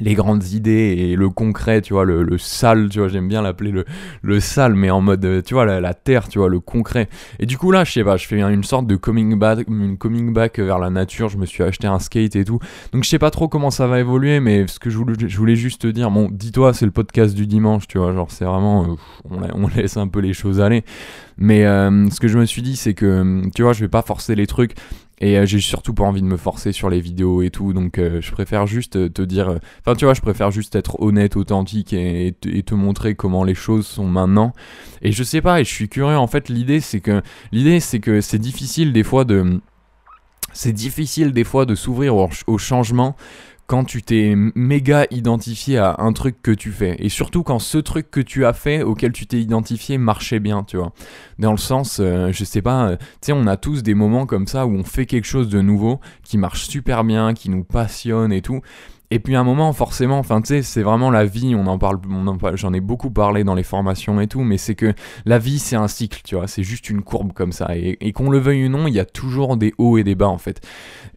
les 0.00 0.14
grandes 0.14 0.48
idées 0.48 0.94
et 0.98 1.16
le 1.16 1.28
concret, 1.28 1.80
tu 1.82 1.92
vois, 1.92 2.04
le, 2.04 2.22
le 2.22 2.38
sale, 2.38 2.88
tu 2.88 2.98
vois, 2.98 3.08
j'aime 3.08 3.28
bien 3.28 3.42
l'appeler 3.42 3.70
le, 3.70 3.84
le 4.22 4.40
sale, 4.40 4.74
mais 4.74 4.90
en 4.90 5.00
mode, 5.00 5.24
euh, 5.24 5.42
tu 5.42 5.54
vois, 5.54 5.64
la, 5.64 5.94
terre, 5.94 6.28
tu 6.28 6.38
vois, 6.38 6.48
le 6.48 6.60
concret. 6.60 7.08
Et 7.38 7.46
du 7.46 7.58
coup, 7.58 7.70
là, 7.70 7.84
je 7.84 7.92
sais 7.92 8.04
pas, 8.04 8.16
je 8.16 8.26
fais 8.26 8.40
une 8.40 8.64
sorte 8.64 8.86
de 8.86 8.96
coming 8.96 9.38
back, 9.38 9.66
une 9.68 9.96
coming 9.98 10.32
back 10.32 10.58
vers 10.58 10.78
la 10.78 10.90
nature, 10.90 11.28
je 11.28 11.38
me 11.38 11.46
suis 11.46 11.62
acheté 11.62 11.86
un 11.86 11.98
skate 11.98 12.36
et 12.36 12.44
tout. 12.44 12.58
Donc, 12.92 13.04
je 13.04 13.08
sais 13.08 13.18
pas 13.18 13.30
trop 13.30 13.48
comment 13.48 13.70
ça 13.70 13.86
va 13.86 14.00
évoluer, 14.00 14.40
mais 14.40 14.66
ce 14.66 14.78
que 14.78 14.90
je 14.90 14.98
voulais, 14.98 15.56
juste 15.56 15.82
te 15.82 15.86
dire, 15.88 16.10
bon, 16.10 16.28
dis-toi, 16.30 16.72
c'est 16.72 16.86
le 16.86 16.92
podcast 16.92 17.34
du 17.34 17.46
dimanche, 17.46 17.86
tu 17.86 17.98
vois, 17.98 18.12
genre, 18.12 18.30
c'est 18.30 18.44
vraiment, 18.44 18.84
euh, 18.84 18.94
on, 19.30 19.64
on, 19.64 19.68
laisse 19.76 19.96
un 19.96 20.08
peu 20.08 20.20
les 20.20 20.32
choses 20.32 20.60
aller. 20.60 20.84
Mais 21.38 21.64
euh, 21.64 22.08
ce 22.10 22.20
que 22.20 22.28
je 22.28 22.38
me 22.38 22.44
suis 22.44 22.62
dit, 22.62 22.76
c'est 22.76 22.94
que, 22.94 23.42
tu 23.54 23.62
vois, 23.62 23.72
je 23.72 23.80
vais 23.80 23.88
pas 23.88 24.02
forcer 24.02 24.34
les 24.34 24.46
trucs. 24.46 24.74
Et 25.20 25.36
euh, 25.36 25.44
j'ai 25.44 25.60
surtout 25.60 25.92
pas 25.92 26.04
envie 26.04 26.22
de 26.22 26.26
me 26.26 26.38
forcer 26.38 26.72
sur 26.72 26.88
les 26.88 27.00
vidéos 27.00 27.42
et 27.42 27.50
tout, 27.50 27.72
donc 27.74 27.98
euh, 27.98 28.20
je 28.22 28.32
préfère 28.32 28.66
juste 28.66 28.96
euh, 28.96 29.10
te 29.10 29.20
dire, 29.20 29.58
enfin 29.80 29.94
tu 29.94 30.06
vois, 30.06 30.14
je 30.14 30.22
préfère 30.22 30.50
juste 30.50 30.74
être 30.76 31.00
honnête, 31.00 31.36
authentique 31.36 31.92
et, 31.92 32.34
te 32.40 32.74
montrer 32.74 33.14
comment 33.14 33.44
les 33.44 33.54
choses 33.54 33.86
sont 33.86 34.06
maintenant. 34.06 34.54
Et 35.02 35.12
je 35.12 35.22
sais 35.22 35.42
pas, 35.42 35.60
et 35.60 35.64
je 35.64 35.70
suis 35.70 35.88
curieux. 35.88 36.16
En 36.16 36.26
fait, 36.26 36.48
l'idée 36.48 36.80
c'est 36.80 37.00
que 37.00 37.22
l'idée 37.52 37.80
c'est 37.80 38.00
que 38.00 38.20
c'est 38.20 38.38
difficile 38.38 38.92
des 38.92 39.02
fois 39.02 39.24
de 39.24 39.60
c'est 40.52 40.72
difficile 40.72 41.32
des 41.32 41.44
fois 41.44 41.66
de 41.66 41.74
s'ouvrir 41.74 42.16
au, 42.16 42.58
changement 42.58 43.16
quand 43.70 43.84
tu 43.84 44.02
t'es 44.02 44.34
méga 44.56 45.06
identifié 45.12 45.78
à 45.78 45.94
un 46.00 46.12
truc 46.12 46.42
que 46.42 46.50
tu 46.50 46.72
fais. 46.72 46.96
Et 46.98 47.08
surtout 47.08 47.44
quand 47.44 47.60
ce 47.60 47.78
truc 47.78 48.10
que 48.10 48.18
tu 48.18 48.44
as 48.44 48.52
fait, 48.52 48.82
auquel 48.82 49.12
tu 49.12 49.28
t'es 49.28 49.38
identifié, 49.38 49.96
marchait 49.96 50.40
bien, 50.40 50.64
tu 50.64 50.76
vois. 50.76 50.92
Dans 51.38 51.52
le 51.52 51.56
sens, 51.56 52.00
euh, 52.00 52.32
je 52.32 52.42
sais 52.42 52.62
pas, 52.62 52.88
euh, 52.88 52.96
tu 52.96 53.26
sais, 53.26 53.32
on 53.32 53.46
a 53.46 53.56
tous 53.56 53.84
des 53.84 53.94
moments 53.94 54.26
comme 54.26 54.48
ça 54.48 54.66
où 54.66 54.72
on 54.72 54.82
fait 54.82 55.06
quelque 55.06 55.24
chose 55.24 55.48
de 55.48 55.60
nouveau, 55.60 56.00
qui 56.24 56.36
marche 56.36 56.66
super 56.66 57.04
bien, 57.04 57.32
qui 57.32 57.48
nous 57.48 57.62
passionne 57.62 58.32
et 58.32 58.42
tout. 58.42 58.60
Et 59.12 59.18
puis 59.18 59.34
à 59.34 59.40
un 59.40 59.44
moment, 59.44 59.72
forcément, 59.72 60.18
enfin 60.18 60.40
tu 60.40 60.48
sais, 60.48 60.62
c'est 60.62 60.82
vraiment 60.82 61.10
la 61.10 61.24
vie, 61.24 61.54
on 61.56 61.66
en 61.66 61.78
parle, 61.78 61.98
j'en 62.54 62.72
ai 62.72 62.80
beaucoup 62.80 63.10
parlé 63.10 63.42
dans 63.42 63.54
les 63.54 63.64
formations 63.64 64.20
et 64.20 64.28
tout, 64.28 64.42
mais 64.42 64.56
c'est 64.56 64.76
que 64.76 64.94
la 65.26 65.38
vie 65.38 65.58
c'est 65.58 65.74
un 65.74 65.88
cycle, 65.88 66.20
tu 66.24 66.36
vois, 66.36 66.46
c'est 66.46 66.62
juste 66.62 66.88
une 66.90 67.02
courbe 67.02 67.32
comme 67.32 67.50
ça. 67.50 67.70
Et, 67.76 68.12
qu'on 68.12 68.30
le 68.30 68.38
veuille 68.38 68.66
ou 68.66 68.68
non, 68.68 68.86
il 68.86 68.94
y 68.94 69.00
a 69.00 69.04
toujours 69.04 69.56
des 69.56 69.74
hauts 69.78 69.98
et 69.98 70.04
des 70.04 70.14
bas 70.14 70.28
en 70.28 70.38
fait. 70.38 70.60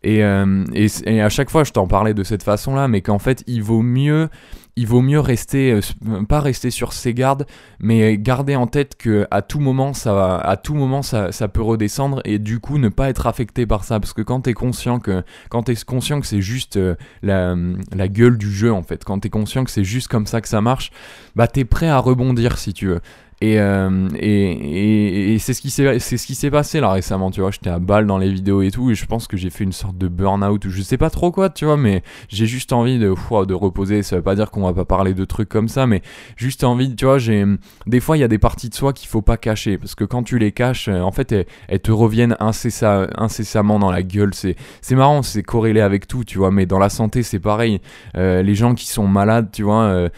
Et, 0.02 0.24
euh, 0.24 0.64
et, 0.74 0.88
et 1.06 1.22
à 1.22 1.30
chaque 1.30 1.50
fois, 1.50 1.64
je 1.64 1.72
t'en 1.72 1.88
parlais 1.88 2.14
de 2.14 2.24
cette 2.24 2.44
façon-là, 2.44 2.88
mais 2.88 3.02
qu'en 3.02 3.20
fait, 3.20 3.44
il 3.48 3.62
vaut 3.62 3.82
mieux 3.82 4.30
il 4.76 4.88
vaut 4.88 5.02
mieux 5.02 5.20
rester, 5.20 5.72
euh, 5.72 6.24
pas 6.24 6.40
rester 6.40 6.72
sur 6.72 6.94
ses 6.94 7.14
gardes, 7.14 7.46
mais 7.80 8.18
garder 8.18 8.56
en 8.56 8.68
tête 8.68 8.96
que 8.96 9.28
à 9.30 9.42
tout 9.42 9.60
moment 9.60 9.94
ça, 9.94 10.38
à 10.38 10.58
tout 10.58 10.74
moment 10.74 11.02
ça, 11.02 11.30
peut 11.48 11.62
redescendre 11.62 12.22
et 12.26 12.40
du 12.40 12.60
coup 12.60 12.78
ne 12.78 12.90
pas 12.90 13.10
être 13.10 13.28
affecté 13.28 13.66
par 13.66 13.84
ça, 13.84 14.00
parce 14.00 14.14
que 14.14 14.22
quand 14.22 14.42
t'es 14.42 14.54
conscient 14.54 15.00
que, 15.00 15.24
quand 15.50 15.64
t'es 15.64 15.76
conscient 15.86 16.20
que 16.22 16.28
c'est 16.28 16.42
juste 16.42 16.78
euh, 16.78 16.96
la, 17.22 17.56
la 17.96 18.08
gueule 18.08 18.38
du 18.38 18.52
jeu 18.52 18.74
en 18.74 18.84
fait, 18.84 19.04
quand 19.04 19.20
t'es 19.20 19.30
conscient 19.30 19.64
que 19.64 19.72
c'est 19.72 19.84
juste 19.84 20.08
comme 20.08 20.26
ça 20.26 20.42
que 20.42 20.48
ça 20.48 20.62
marche, 20.62 20.92
bah 21.36 21.48
t'es 21.48 21.66
prêt 21.66 21.90
à 21.90 22.00
rebondir 22.00 22.58
si 22.58 22.74
tu 22.74 22.88
veux. 22.88 23.02
Euh, 23.44 24.08
et, 24.16 24.52
et, 24.52 25.34
et, 25.34 25.40
c'est 25.40 25.54
ce 25.54 25.62
qui 25.62 25.70
s'est 25.70 26.00
c'est 26.00 26.18
ce 26.18 26.26
qui 26.26 26.36
s'est 26.36 26.52
passé 26.52 26.80
là 26.80 26.92
récemment 26.92 27.32
tu 27.32 27.42
vois. 27.42 27.52
J'étais 27.52 27.70
à 27.70 27.80
balle 27.80 28.06
dans 28.08 28.18
les 28.18 28.32
vidéos 28.32 28.62
et 28.62 28.72
tout 28.72 28.90
et 28.92 28.96
je 28.96 29.06
pense 29.06 29.28
que 29.28 29.38
j'ai 29.38 29.50
fait 29.50 29.64
une 29.64 29.74
sorte 29.74 29.98
de 29.98 30.08
burn-out 30.08 30.64
ou 30.66 30.70
je 30.70 30.82
sais 30.82 30.98
pas 30.98 31.10
trop 31.10 31.32
quoi 31.32 31.50
tu 31.50 31.66
vois 31.66 31.76
mais 31.76 32.04
j'ai 32.30 32.46
juste 32.46 32.74
envie 32.74 33.00
de 33.00 33.14
de 33.46 33.54
reposer. 33.54 34.04
Ça 34.04 34.16
veut 34.16 34.22
pas 34.22 34.36
dire 34.36 34.52
qu'on 34.52 34.62
va 34.62 34.74
pas 34.74 34.86
parler 34.86 35.14
de 35.14 35.26
trucs 35.26 35.50
comme 35.50 35.68
ça 35.68 35.88
mais 35.88 36.02
juste 36.38 36.64
envie 36.64 36.96
tu 36.96 37.06
vois 37.06 37.18
j'ai 37.18 37.44
des 37.86 38.00
fois 38.00 38.18
il 38.18 38.22
y 38.22 38.24
a 38.24 38.28
des 38.28 38.40
parties 38.40 38.70
de 38.70 38.76
soi 38.76 38.94
qu'il 38.94 39.10
faut 39.10 39.22
pas 39.22 39.38
cacher 39.38 39.78
parce 39.78 39.96
que 39.96 40.06
quand 40.06 40.24
tu 40.24 40.38
les 40.38 40.52
caches 40.52 40.88
euh, 40.88 41.02
en 41.02 41.12
fait 41.12 41.32
elles, 41.68 41.80
te 41.82 41.92
reviennent 41.92 42.38
incessamment 42.40 43.80
dans 43.80 43.92
la 43.92 44.04
gueule. 44.04 44.34
C'est 44.34 44.56
c'est 44.82 44.96
marrant 44.96 45.22
c'est 45.22 45.44
corrélé 45.44 45.82
avec 45.82 46.08
tout 46.08 46.24
tu 46.24 46.38
vois 46.38 46.52
mais 46.52 46.66
dans 46.66 46.80
la 46.80 46.90
santé 46.90 47.24
c'est 47.24 47.40
pareil. 47.40 47.82
Euh, 48.16 48.42
les 48.42 48.56
gens 48.56 48.74
qui 48.74 48.88
sont 48.88 49.08
malades 49.08 49.50
tu 49.52 49.64
vois 49.64 50.10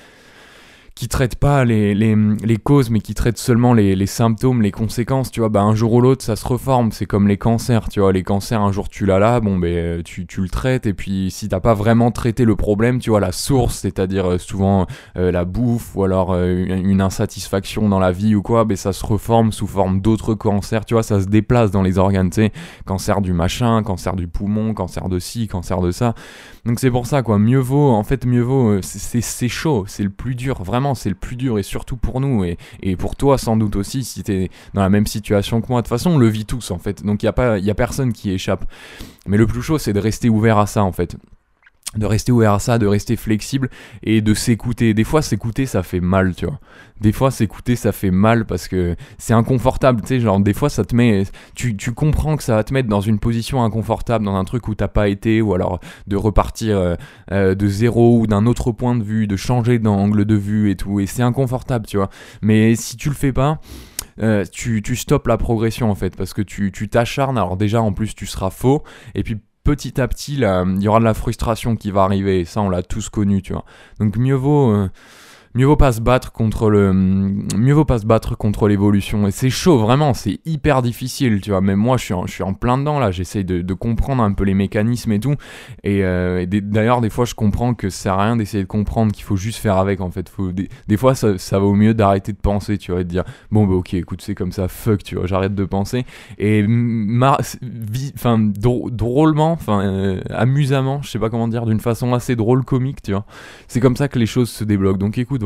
qui 0.96 1.10
traite 1.10 1.36
pas 1.36 1.66
les, 1.66 1.94
les, 1.94 2.16
les, 2.16 2.56
causes, 2.56 2.90
mais 2.90 3.02
qui 3.02 3.14
traite 3.14 3.38
seulement 3.38 3.74
les, 3.74 3.98
les, 3.98 4.06
symptômes, 4.06 4.62
les 4.62 4.72
conséquences, 4.72 5.30
tu 5.30 5.42
vois, 5.42 5.50
bah 5.50 5.62
un 5.62 5.76
jour 5.76 5.92
ou 5.92 6.00
l'autre, 6.00 6.24
ça 6.24 6.38
se 6.38 6.48
reforme. 6.48 6.94
C'est 6.94 7.06
comme 7.06 7.28
les 7.28 7.38
cancers, 7.38 7.90
tu 7.90 8.00
vois. 8.00 8.14
Les 8.14 8.24
cancers, 8.24 8.62
un 8.62 8.72
jour 8.72 8.88
tu 8.88 9.06
l'as 9.06 9.20
là, 9.20 9.42
bon, 9.42 9.58
ben 9.58 10.02
tu, 10.04 10.26
tu 10.26 10.40
le 10.40 10.48
traites, 10.48 10.86
et 10.86 10.94
puis 10.94 11.32
si 11.32 11.50
t'as 11.50 11.60
pas 11.60 11.74
vraiment 11.74 12.12
traité 12.12 12.46
le 12.46 12.56
problème, 12.56 13.00
tu 13.00 13.10
vois, 13.10 13.20
la 13.20 13.34
source, 13.34 13.80
c'est-à-dire 13.80 14.32
euh, 14.32 14.38
souvent 14.38 14.88
euh, 15.18 15.34
la 15.34 15.44
bouffe, 15.44 15.98
ou 15.98 16.06
alors 16.06 16.32
euh, 16.32 16.64
une 16.64 17.02
insatisfaction 17.02 17.90
dans 17.90 18.00
la 18.00 18.14
vie 18.14 18.34
ou 18.34 18.42
quoi, 18.42 18.64
ben 18.64 18.78
ça 18.78 18.94
se 18.94 19.06
reforme 19.06 19.52
sous 19.52 19.68
forme 19.68 20.00
d'autres 20.00 20.34
cancers, 20.34 20.86
tu 20.86 20.94
vois, 20.94 21.04
ça 21.04 21.20
se 21.20 21.26
déplace 21.26 21.72
dans 21.72 21.82
les 21.82 21.98
organes, 21.98 22.30
tu 22.30 22.44
sais. 22.44 22.52
Cancer 22.86 23.20
du 23.20 23.34
machin, 23.34 23.84
cancer 23.84 24.16
du 24.16 24.30
poumon, 24.30 24.74
cancer 24.74 25.10
de 25.10 25.20
ci, 25.20 25.50
cancer 25.50 25.82
de 25.82 25.92
ça. 25.92 26.16
Donc 26.66 26.80
c'est 26.80 26.90
pour 26.90 27.06
ça, 27.06 27.22
quoi. 27.22 27.38
Mieux 27.38 27.60
vaut, 27.60 27.92
en 27.92 28.04
fait, 28.04 28.26
mieux 28.26 28.42
vaut, 28.42 28.82
c'est 28.82 29.48
chaud, 29.48 29.86
c'est 29.88 30.04
le 30.04 30.10
plus 30.10 30.34
dur, 30.34 30.64
vraiment 30.64 30.96
c'est 30.96 31.10
le 31.10 31.16
plus 31.16 31.36
dur 31.36 31.60
et 31.60 31.64
surtout 31.64 31.96
pour 31.96 32.20
nous 32.20 32.44
et, 32.44 32.58
et 32.82 32.96
pour 32.96 33.16
toi 33.16 33.38
sans 33.38 33.56
doute 33.56 33.76
aussi 33.76 34.04
si 34.04 34.24
tu 34.24 34.34
es 34.34 34.50
dans 34.74 34.82
la 34.82 34.90
même 34.90 35.06
situation 35.06 35.62
que 35.62 35.68
moi. 35.70 35.82
De 35.82 35.86
toute 35.86 35.90
façon, 35.90 36.12
on 36.12 36.18
le 36.18 36.28
vit 36.28 36.46
tous 36.46 36.72
en 36.72 36.80
fait. 36.80 37.06
Donc 37.06 37.22
il 37.22 37.32
n'y 37.32 37.70
a, 37.70 37.72
a 37.72 37.76
personne 37.76 38.14
qui 38.14 38.32
échappe. 38.32 38.66
Mais 39.28 39.38
le 39.38 39.46
plus 39.46 39.62
chaud, 39.62 39.78
c'est 39.78 39.94
de 39.94 40.00
rester 40.00 40.30
ouvert 40.30 40.58
à 40.58 40.66
ça 40.66 40.84
en 40.84 40.92
fait 40.92 41.18
de 41.98 42.06
rester 42.06 42.32
ouvert 42.32 42.54
à 42.54 42.60
ça, 42.60 42.78
de 42.78 42.88
rester 42.88 43.16
flexible 43.16 43.70
et 44.04 44.22
de 44.22 44.34
s'écouter. 44.34 44.94
Des 44.94 45.04
fois, 45.04 45.22
s'écouter, 45.22 45.66
ça 45.66 45.84
fait 45.84 46.00
mal, 46.00 46.36
tu 46.36 46.46
vois. 46.46 46.60
Des 47.02 47.12
fois, 47.12 47.32
s'écouter, 47.32 47.76
ça 47.76 47.92
fait 47.92 48.12
mal 48.12 48.46
parce 48.46 48.68
que 48.68 48.96
c'est 49.18 49.34
inconfortable, 49.34 50.02
tu 50.02 50.08
sais. 50.08 50.20
Genre, 50.20 50.40
des 50.40 50.54
fois, 50.54 50.70
ça 50.70 50.86
te 50.86 50.96
met. 50.96 51.24
Tu, 51.56 51.76
comprends 51.94 52.38
que 52.38 52.44
ça 52.44 52.56
va 52.56 52.64
te 52.64 52.74
mettre 52.74 52.90
dans 52.90 53.02
une 53.02 53.20
position 53.20 53.64
inconfortable, 53.64 54.26
dans 54.26 54.36
un 54.36 54.46
truc 54.46 54.68
où 54.68 54.76
t'as 54.76 54.88
pas 54.88 55.10
été, 55.10 55.42
ou 55.42 55.54
alors 55.54 55.80
de 56.08 56.16
repartir 56.16 56.78
euh, 56.78 56.96
euh, 57.32 57.56
de 57.56 57.68
zéro 57.68 58.20
ou 58.20 58.28
d'un 58.28 58.46
autre 58.46 58.72
point 58.72 58.96
de 58.96 59.04
vue, 59.04 59.28
de 59.28 59.36
changer 59.36 59.80
d'angle 59.80 60.26
de 60.26 60.36
vue 60.36 60.72
et 60.72 60.76
tout. 60.76 61.00
Et 61.00 61.06
c'est 61.06 61.24
inconfortable, 61.24 61.86
tu 61.86 61.98
vois. 61.98 62.10
Mais 62.42 62.76
si 62.76 62.98
tu 62.98 63.10
le 63.10 63.16
fais 63.16 63.34
pas. 63.34 63.60
Euh, 64.22 64.46
tu, 64.50 64.82
tu 64.82 64.96
la 65.26 65.38
progression 65.38 65.92
en 65.92 65.96
fait 65.96 66.16
parce 66.16 66.34
que 66.34 66.42
tu 66.42 66.72
t'acharnes 66.72 67.38
alors 67.38 67.58
déjà 67.58 67.82
en 67.82 67.92
plus 67.92 68.16
tu 68.16 68.26
seras 68.26 68.50
faux 68.50 68.82
et 69.14 69.24
puis 69.24 69.42
petit 69.66 70.00
à 70.00 70.08
petit, 70.08 70.36
il 70.36 70.82
y 70.82 70.88
aura 70.88 71.00
de 71.00 71.04
la 71.04 71.14
frustration 71.14 71.76
qui 71.76 71.92
va 71.92 72.04
arriver. 72.04 72.46
Ça, 72.46 72.62
on 72.62 72.70
l'a 72.70 72.84
tous 72.84 73.10
connu, 73.10 73.42
tu 73.42 73.52
vois. 73.52 73.66
Donc 74.00 74.16
mieux 74.16 74.36
vaut... 74.36 74.88
Mieux 75.56 75.66
vaut 75.66 75.78
pas 75.78 75.94
se 75.94 76.02
battre 76.02 76.34
contre 76.34 76.70
le 76.70 76.92
mieux 76.92 77.74
vaut 77.74 77.86
pas 77.86 78.00
se 78.00 78.06
battre 78.06 78.36
contre 78.36 78.68
l'évolution. 78.68 79.26
Et 79.26 79.32
c'est 79.32 79.50
chaud 79.50 79.78
vraiment 79.78 80.14
c'est 80.14 80.40
hyper 80.46 80.82
difficile 80.82 81.40
tu 81.40 81.52
vois. 81.52 81.62
Même 81.62 81.80
moi 81.80 81.96
je 81.96 82.04
suis 82.04 82.14
en, 82.14 82.28
je 82.28 82.34
suis 82.34 82.44
en 82.44 82.54
plein 82.54 82.78
dedans 82.78 83.00
là. 83.00 83.12
J'essaye 83.12 83.46
de, 83.46 83.74
comprendre 83.74 84.22
un 84.22 84.34
peu 84.34 84.44
les 84.44 84.54
mécanismes 84.54 85.14
et 85.14 85.20
tout. 85.22 85.36
Et, 85.84 86.04
euh, 86.04 86.46
d'ailleurs 86.46 87.00
des 87.00 87.10
fois 87.10 87.24
je 87.24 87.36
comprends 87.36 87.74
que 87.74 87.90
ça 87.90 88.04
sert 88.04 88.14
à 88.20 88.26
rien 88.26 88.36
d'essayer 88.36 88.64
de 88.64 88.68
comprendre 88.68 89.14
qu'il 89.14 89.24
faut 89.24 89.38
juste 89.38 89.60
faire 89.60 89.78
avec 89.78 90.02
en 90.02 90.12
fait. 90.12 90.30
Des 90.88 90.98
fois 90.98 91.16
ça, 91.16 91.38
ça 91.38 91.58
vaut 91.58 91.74
mieux 91.74 91.94
d'arrêter 91.94 92.34
de 92.34 92.38
penser 92.38 92.78
tu 92.78 92.92
vois 92.92 93.00
et 93.00 93.06
de 93.06 93.10
dire 93.10 93.24
bon 93.50 93.66
bah 93.66 93.76
ok 93.76 93.94
écoute 93.94 94.22
c'est 94.22 94.36
comme 94.36 94.52
ça 94.52 94.68
fuck 94.68 95.04
tu 95.04 95.16
vois 95.16 95.26
j'arrête 95.26 95.56
de 95.56 95.64
penser. 95.64 96.06
Et 96.38 96.66
enfin 98.14 98.38
drôlement 98.40 99.54
enfin 99.54 99.86
euh, 99.86 100.22
amusamment 100.32 101.02
je 101.02 101.12
sais 101.12 101.20
pas 101.20 101.30
comment 101.30 101.48
dire 101.48 101.66
d'une 101.66 101.80
façon 101.80 102.14
assez 102.14 102.36
drôle 102.36 102.66
comique 102.66 103.02
tu 103.02 103.14
vois 103.14 103.26
c'est 103.70 103.80
comme 103.80 103.96
ça 103.96 104.10
que 104.10 104.20
les 104.20 104.26
choses 104.26 104.50
se 104.50 104.66
débloquent. 104.66 105.00
Donc 105.00 105.18
écoute 105.18 105.45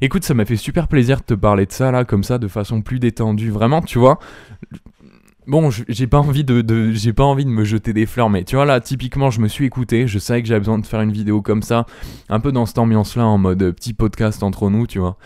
Écoute, 0.00 0.24
ça 0.24 0.34
m'a 0.34 0.44
fait 0.44 0.56
super 0.56 0.88
plaisir 0.88 1.18
de 1.18 1.24
te 1.24 1.34
parler 1.34 1.66
de 1.66 1.72
ça 1.72 1.90
là, 1.90 2.04
comme 2.04 2.24
ça, 2.24 2.38
de 2.38 2.48
façon 2.48 2.82
plus 2.82 2.98
détendue. 2.98 3.50
Vraiment, 3.50 3.82
tu 3.82 3.98
vois, 3.98 4.18
Bon, 5.48 5.70
j'ai 5.70 6.06
pas 6.06 6.20
envie 6.20 6.44
de, 6.44 6.92
j'ai 6.92 7.12
pas 7.12 7.24
envie 7.24 7.44
de 7.44 7.50
me 7.50 7.64
jeter 7.64 7.92
des 7.92 8.06
fleurs, 8.06 8.30
mais 8.30 8.44
tu 8.44 8.54
vois 8.54 8.64
là, 8.64 8.80
typiquement, 8.80 9.30
je 9.30 9.40
me 9.40 9.48
suis 9.48 9.64
écouté, 9.64 10.06
je 10.06 10.20
savais 10.20 10.40
que 10.40 10.46
j'avais 10.46 10.60
besoin 10.60 10.78
de 10.78 10.86
faire 10.86 11.00
une 11.00 11.10
vidéo 11.10 11.42
comme 11.42 11.62
ça, 11.62 11.84
un 12.28 12.38
peu 12.38 12.52
dans 12.52 12.64
cette 12.64 12.78
ambiance-là, 12.78 13.26
en 13.26 13.38
mode 13.38 13.72
petit 13.72 13.92
podcast 13.92 14.44
entre 14.44 14.70
nous, 14.70 14.86
tu 14.86 15.00
vois. 15.00 15.16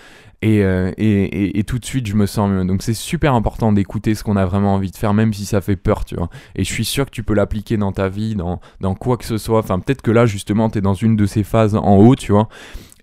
Euh, 0.45 0.93
et, 0.97 1.59
et, 1.59 1.65
tout 1.65 1.79
de 1.79 1.85
suite, 1.85 2.07
je 2.07 2.15
me 2.15 2.27
sens 2.27 2.51
mieux. 2.51 2.65
Donc 2.65 2.83
c'est 2.83 2.95
super 2.95 3.35
important 3.35 3.73
d'écouter 3.73 4.15
ce 4.15 4.23
qu'on 4.23 4.37
a 4.37 4.45
vraiment 4.47 4.75
envie 4.75 4.91
de 4.91 4.97
faire, 4.97 5.13
même 5.13 5.33
si 5.33 5.45
ça 5.45 5.61
fait 5.61 5.77
peur, 5.77 6.05
tu 6.05 6.15
vois. 6.15 6.29
Et 6.55 6.65
je 6.65 6.73
suis 6.73 6.85
sûr 6.85 7.07
que 7.07 7.11
tu 7.11 7.23
peux 7.23 7.35
l'appliquer 7.35 7.77
dans 7.77 7.93
ta 7.93 8.09
vie, 8.09 8.35
dans, 8.35 8.61
dans 8.81 8.95
quoi 8.95 9.17
que 9.17 9.25
ce 9.25 9.39
soit. 9.39 9.59
Enfin, 9.59 9.81
peut-être 9.81 10.03
que 10.03 10.11
là, 10.11 10.27
justement, 10.27 10.71
tu 10.71 10.79
es 10.79 10.81
dans 10.81 10.95
une 10.95 11.17
de 11.17 11.27
ces 11.27 11.43
phases 11.43 11.75
en 11.75 11.97
haut, 11.97 12.15
tu 12.15 12.33
vois. 12.33 12.49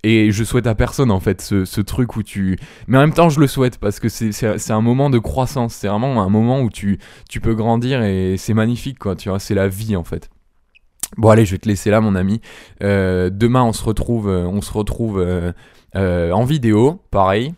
Et 0.03 0.31
je 0.31 0.43
souhaite 0.43 0.67
à 0.67 0.75
personne 0.75 1.11
en 1.11 1.21
fait 1.21 1.41
ce, 1.41 1.63
ce, 1.63 1.79
truc 1.79 2.17
où 2.17 2.23
tu... 2.23 2.57
Mais 2.87 2.97
en 2.97 3.01
même 3.01 3.13
temps 3.13 3.29
je 3.29 3.39
le 3.39 3.47
souhaite 3.47 3.77
parce 3.77 4.01
que 4.01 4.09
c'est 4.09 4.71
un 4.71 4.81
moment 4.81 5.09
de 5.09 5.17
croissance, 5.17 5.75
c'est 5.75 5.87
vraiment 5.87 6.21
un 6.21 6.29
moment 6.29 6.61
où 6.61 6.69
tu, 6.69 6.99
tu 7.29 7.39
peux 7.39 7.55
grandir 7.55 8.03
et 8.03 8.35
c'est 8.37 8.53
magnifique 8.53 8.99
quoi, 8.99 9.15
tu 9.15 9.29
vois, 9.29 9.39
c'est 9.39 9.55
la 9.55 9.69
vie 9.69 9.95
en 9.95 10.03
fait. 10.03 10.29
Bon 11.17 11.29
allez, 11.29 11.45
je 11.45 11.51
vais 11.51 11.57
te 11.57 11.67
laisser 11.67 11.89
là 11.89 12.01
mon 12.01 12.15
ami. 12.15 12.41
Euh, 12.81 13.29
demain 13.31 13.63
on 13.63 13.73
se 13.73 13.83
retrouve, 13.83 14.27
euh, 14.27 14.45
on 14.45 14.61
se 14.61 14.73
retrouve 14.73 15.19
euh, 15.95 16.31
en 16.31 16.43
vidéo, 16.43 17.01
pareil. 17.11 17.53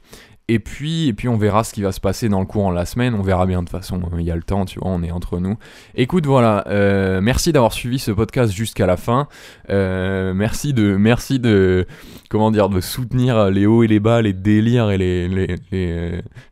Et 0.47 0.59
puis, 0.59 1.07
et 1.07 1.13
puis 1.13 1.27
on 1.27 1.37
verra 1.37 1.63
ce 1.63 1.73
qui 1.73 1.81
va 1.81 1.91
se 1.91 1.99
passer 1.99 2.29
dans 2.29 2.39
le 2.39 2.45
courant 2.45 2.69
de 2.69 2.75
la 2.75 2.85
semaine. 2.85 3.15
On 3.15 3.23
verra 3.23 3.47
bien 3.47 3.63
de 3.63 3.67
toute 3.67 3.71
façon. 3.71 3.99
Il 4.17 4.23
y 4.25 4.29
a 4.29 4.35
le 4.35 4.43
temps, 4.43 4.65
tu 4.65 4.79
vois. 4.79 4.89
On 4.89 5.01
est 5.01 5.09
entre 5.09 5.39
nous. 5.39 5.57
Écoute, 5.95 6.27
voilà. 6.27 6.63
Euh, 6.67 7.19
merci 7.19 7.51
d'avoir 7.51 7.73
suivi 7.73 7.97
ce 7.97 8.11
podcast 8.11 8.53
jusqu'à 8.53 8.85
la 8.85 8.95
fin. 8.95 9.27
Euh, 9.71 10.35
merci 10.35 10.73
de, 10.73 10.95
merci 10.97 11.39
de, 11.39 11.87
comment 12.29 12.51
dire, 12.51 12.69
de 12.69 12.79
soutenir 12.79 13.49
les 13.49 13.65
hauts 13.65 13.81
et 13.81 13.87
les 13.87 13.99
bas, 13.99 14.21
les 14.21 14.33
délires 14.33 14.91
et 14.91 14.99
les, 14.99 15.57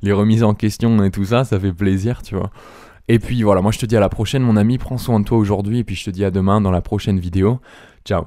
les 0.02 0.12
remises 0.12 0.44
en 0.44 0.56
question 0.56 1.04
et 1.04 1.12
tout 1.12 1.26
ça. 1.26 1.44
Ça 1.44 1.60
fait 1.60 1.74
plaisir, 1.74 2.24
tu 2.24 2.36
vois. 2.36 2.50
Et 3.08 3.20
puis 3.20 3.44
voilà. 3.44 3.62
Moi, 3.62 3.72
je 3.72 3.80
te 3.80 3.86
dis 3.86 3.96
à 3.96 4.00
la 4.00 4.10
prochaine, 4.10 4.42
mon 4.42 4.58
ami. 4.58 4.80
Prends 4.80 4.98
soin 4.98 5.20
de 5.20 5.26
toi 5.26 5.38
aujourd'hui. 5.38 5.80
Et 5.80 5.84
puis 5.84 5.96
je 5.96 6.06
te 6.06 6.10
dis 6.10 6.26
à 6.26 6.32
demain 6.32 6.62
dans 6.62 6.72
la 6.72 6.82
prochaine 6.82 7.20
vidéo. 7.20 7.60
Ciao. 8.06 8.26